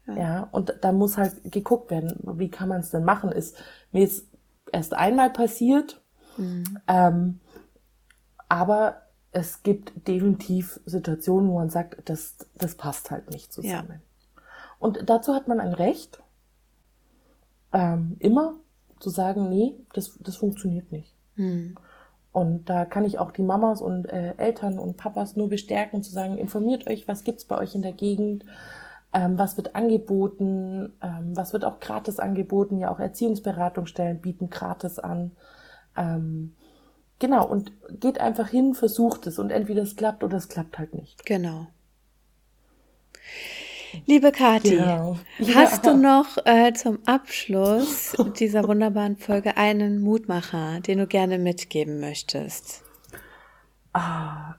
[0.07, 0.17] Ja.
[0.17, 3.31] ja, und da muss halt geguckt werden, wie kann man es denn machen?
[3.31, 3.57] Ist
[3.93, 4.27] mir jetzt
[4.73, 6.01] erst einmal passiert,
[6.37, 6.65] mhm.
[6.89, 7.41] ähm,
[8.49, 9.03] aber
[9.33, 14.01] es gibt definitiv Situationen, wo man sagt, das, das passt halt nicht zusammen.
[14.03, 14.43] Ja.
[14.79, 16.23] Und dazu hat man ein Recht,
[17.73, 18.55] ähm, immer
[18.99, 21.15] zu sagen, nee, das, das funktioniert nicht.
[21.37, 21.77] Mhm.
[22.33, 26.13] Und da kann ich auch die Mamas und äh, Eltern und Papas nur bestärken, zu
[26.13, 28.45] sagen, informiert euch, was gibt's bei euch in der Gegend,
[29.13, 34.99] ähm, was wird angeboten, ähm, was wird auch gratis angeboten, ja auch Erziehungsberatungsstellen bieten gratis
[34.99, 35.33] an.
[35.97, 36.55] Ähm,
[37.21, 40.95] genau, und geht einfach hin, versucht es und entweder es klappt oder es klappt halt
[40.95, 41.25] nicht.
[41.25, 41.69] Genau.
[44.07, 45.17] Liebe Kathi, ja.
[45.55, 45.93] hast ja.
[45.93, 52.83] du noch äh, zum Abschluss dieser wunderbaren Folge einen Mutmacher, den du gerne mitgeben möchtest?
[53.93, 54.55] Ah,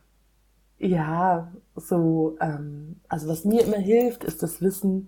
[0.80, 5.08] ja, so, ähm, also was mir immer hilft, ist das Wissen,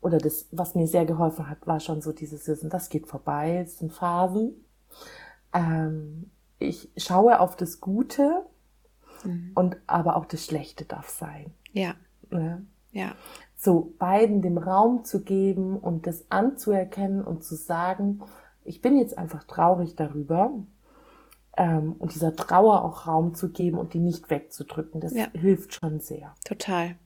[0.00, 3.62] oder das, was mir sehr geholfen hat, war schon so dieses Wissen, das geht vorbei,
[3.64, 4.64] es sind Phasen.
[5.54, 6.30] Ähm,
[6.62, 8.44] ich schaue auf das Gute
[9.24, 9.52] mhm.
[9.54, 11.52] und aber auch das Schlechte darf sein.
[11.72, 11.94] Ja.
[12.30, 12.66] Ne?
[12.92, 13.14] Ja.
[13.56, 18.22] So beiden dem Raum zu geben und das anzuerkennen und zu sagen,
[18.64, 20.52] ich bin jetzt einfach traurig darüber
[21.56, 25.26] ähm, und dieser Trauer auch Raum zu geben und die nicht wegzudrücken, das ja.
[25.32, 26.34] hilft schon sehr.
[26.44, 26.96] Total.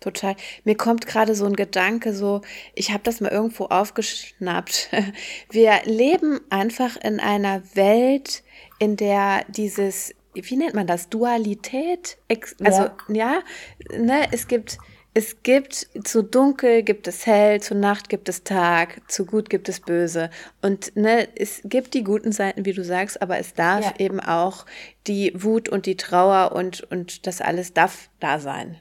[0.00, 0.36] Total.
[0.64, 2.42] Mir kommt gerade so ein Gedanke, so,
[2.74, 4.90] ich habe das mal irgendwo aufgeschnappt.
[5.50, 8.42] Wir leben einfach in einer Welt,
[8.78, 12.18] in der dieses, wie nennt man das, Dualität,
[12.62, 13.42] also ja,
[13.88, 14.78] ja ne, es gibt
[15.14, 19.70] es gibt zu dunkel gibt es hell, zu Nacht gibt es Tag, zu gut gibt
[19.70, 20.28] es böse.
[20.60, 23.94] Und ne, es gibt die guten Seiten, wie du sagst, aber es darf ja.
[23.96, 24.66] eben auch
[25.06, 28.78] die Wut und die Trauer und, und das alles darf da sein.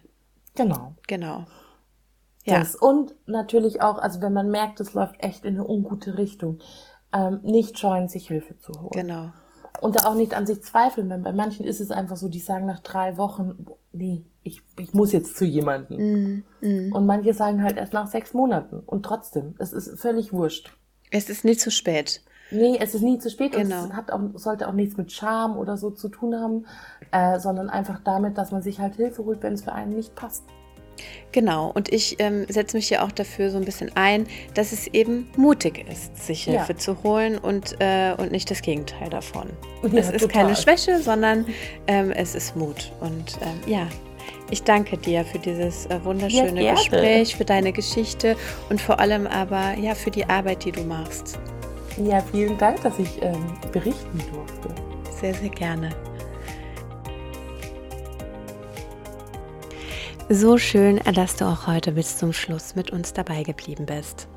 [0.56, 0.96] Genau.
[1.08, 1.46] Genau.
[2.46, 2.60] Ja.
[2.60, 2.76] Das.
[2.76, 6.60] Und natürlich auch, also wenn man merkt, es läuft echt in eine ungute Richtung,
[7.14, 8.92] ähm, nicht scheuen, sich Hilfe zu holen.
[8.92, 9.32] Genau.
[9.82, 12.66] Und auch nicht an sich zweifeln, weil bei manchen ist es einfach so, die sagen
[12.66, 15.98] nach drei Wochen, nee, ich, ich muss jetzt zu jemandem.
[15.98, 16.94] Mm, mm.
[16.94, 18.80] Und manche sagen halt erst nach sechs Monaten.
[18.80, 20.72] Und trotzdem, es ist völlig wurscht.
[21.12, 22.22] Es ist nie zu spät.
[22.52, 23.84] Nee, es ist nie zu spät genau.
[23.84, 26.66] und es hat auch, sollte auch nichts mit Scham oder so zu tun haben,
[27.12, 30.16] äh, sondern einfach damit, dass man sich halt Hilfe holt, wenn es für einen nicht
[30.16, 30.44] passt.
[31.32, 34.88] Genau, und ich ähm, setze mich ja auch dafür so ein bisschen ein, dass es
[34.88, 36.78] eben mutig ist, sich Hilfe ja.
[36.78, 39.50] zu holen und, äh, und nicht das Gegenteil davon.
[39.84, 40.44] Ja, es ist total.
[40.44, 41.46] keine Schwäche, sondern
[41.88, 42.94] ähm, es ist Mut.
[43.02, 43.88] Und ähm, ja,
[44.50, 48.38] ich danke dir für dieses äh, wunderschöne ja, Gespräch, für deine Geschichte
[48.70, 51.38] und vor allem aber ja für die Arbeit, die du machst.
[51.98, 54.76] Ja, vielen Dank, dass ich ähm, berichten durfte.
[55.12, 55.90] Sehr, sehr gerne.
[60.30, 64.28] So schön, dass du auch heute bis zum Schluss mit uns dabei geblieben bist.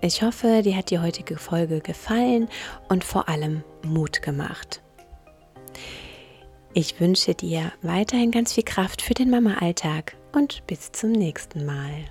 [0.00, 2.48] Ich hoffe, dir hat die heutige Folge gefallen
[2.88, 4.82] und vor allem Mut gemacht.
[6.72, 12.06] Ich wünsche dir weiterhin ganz viel Kraft für den Mama-Alltag und bis zum nächsten Mal.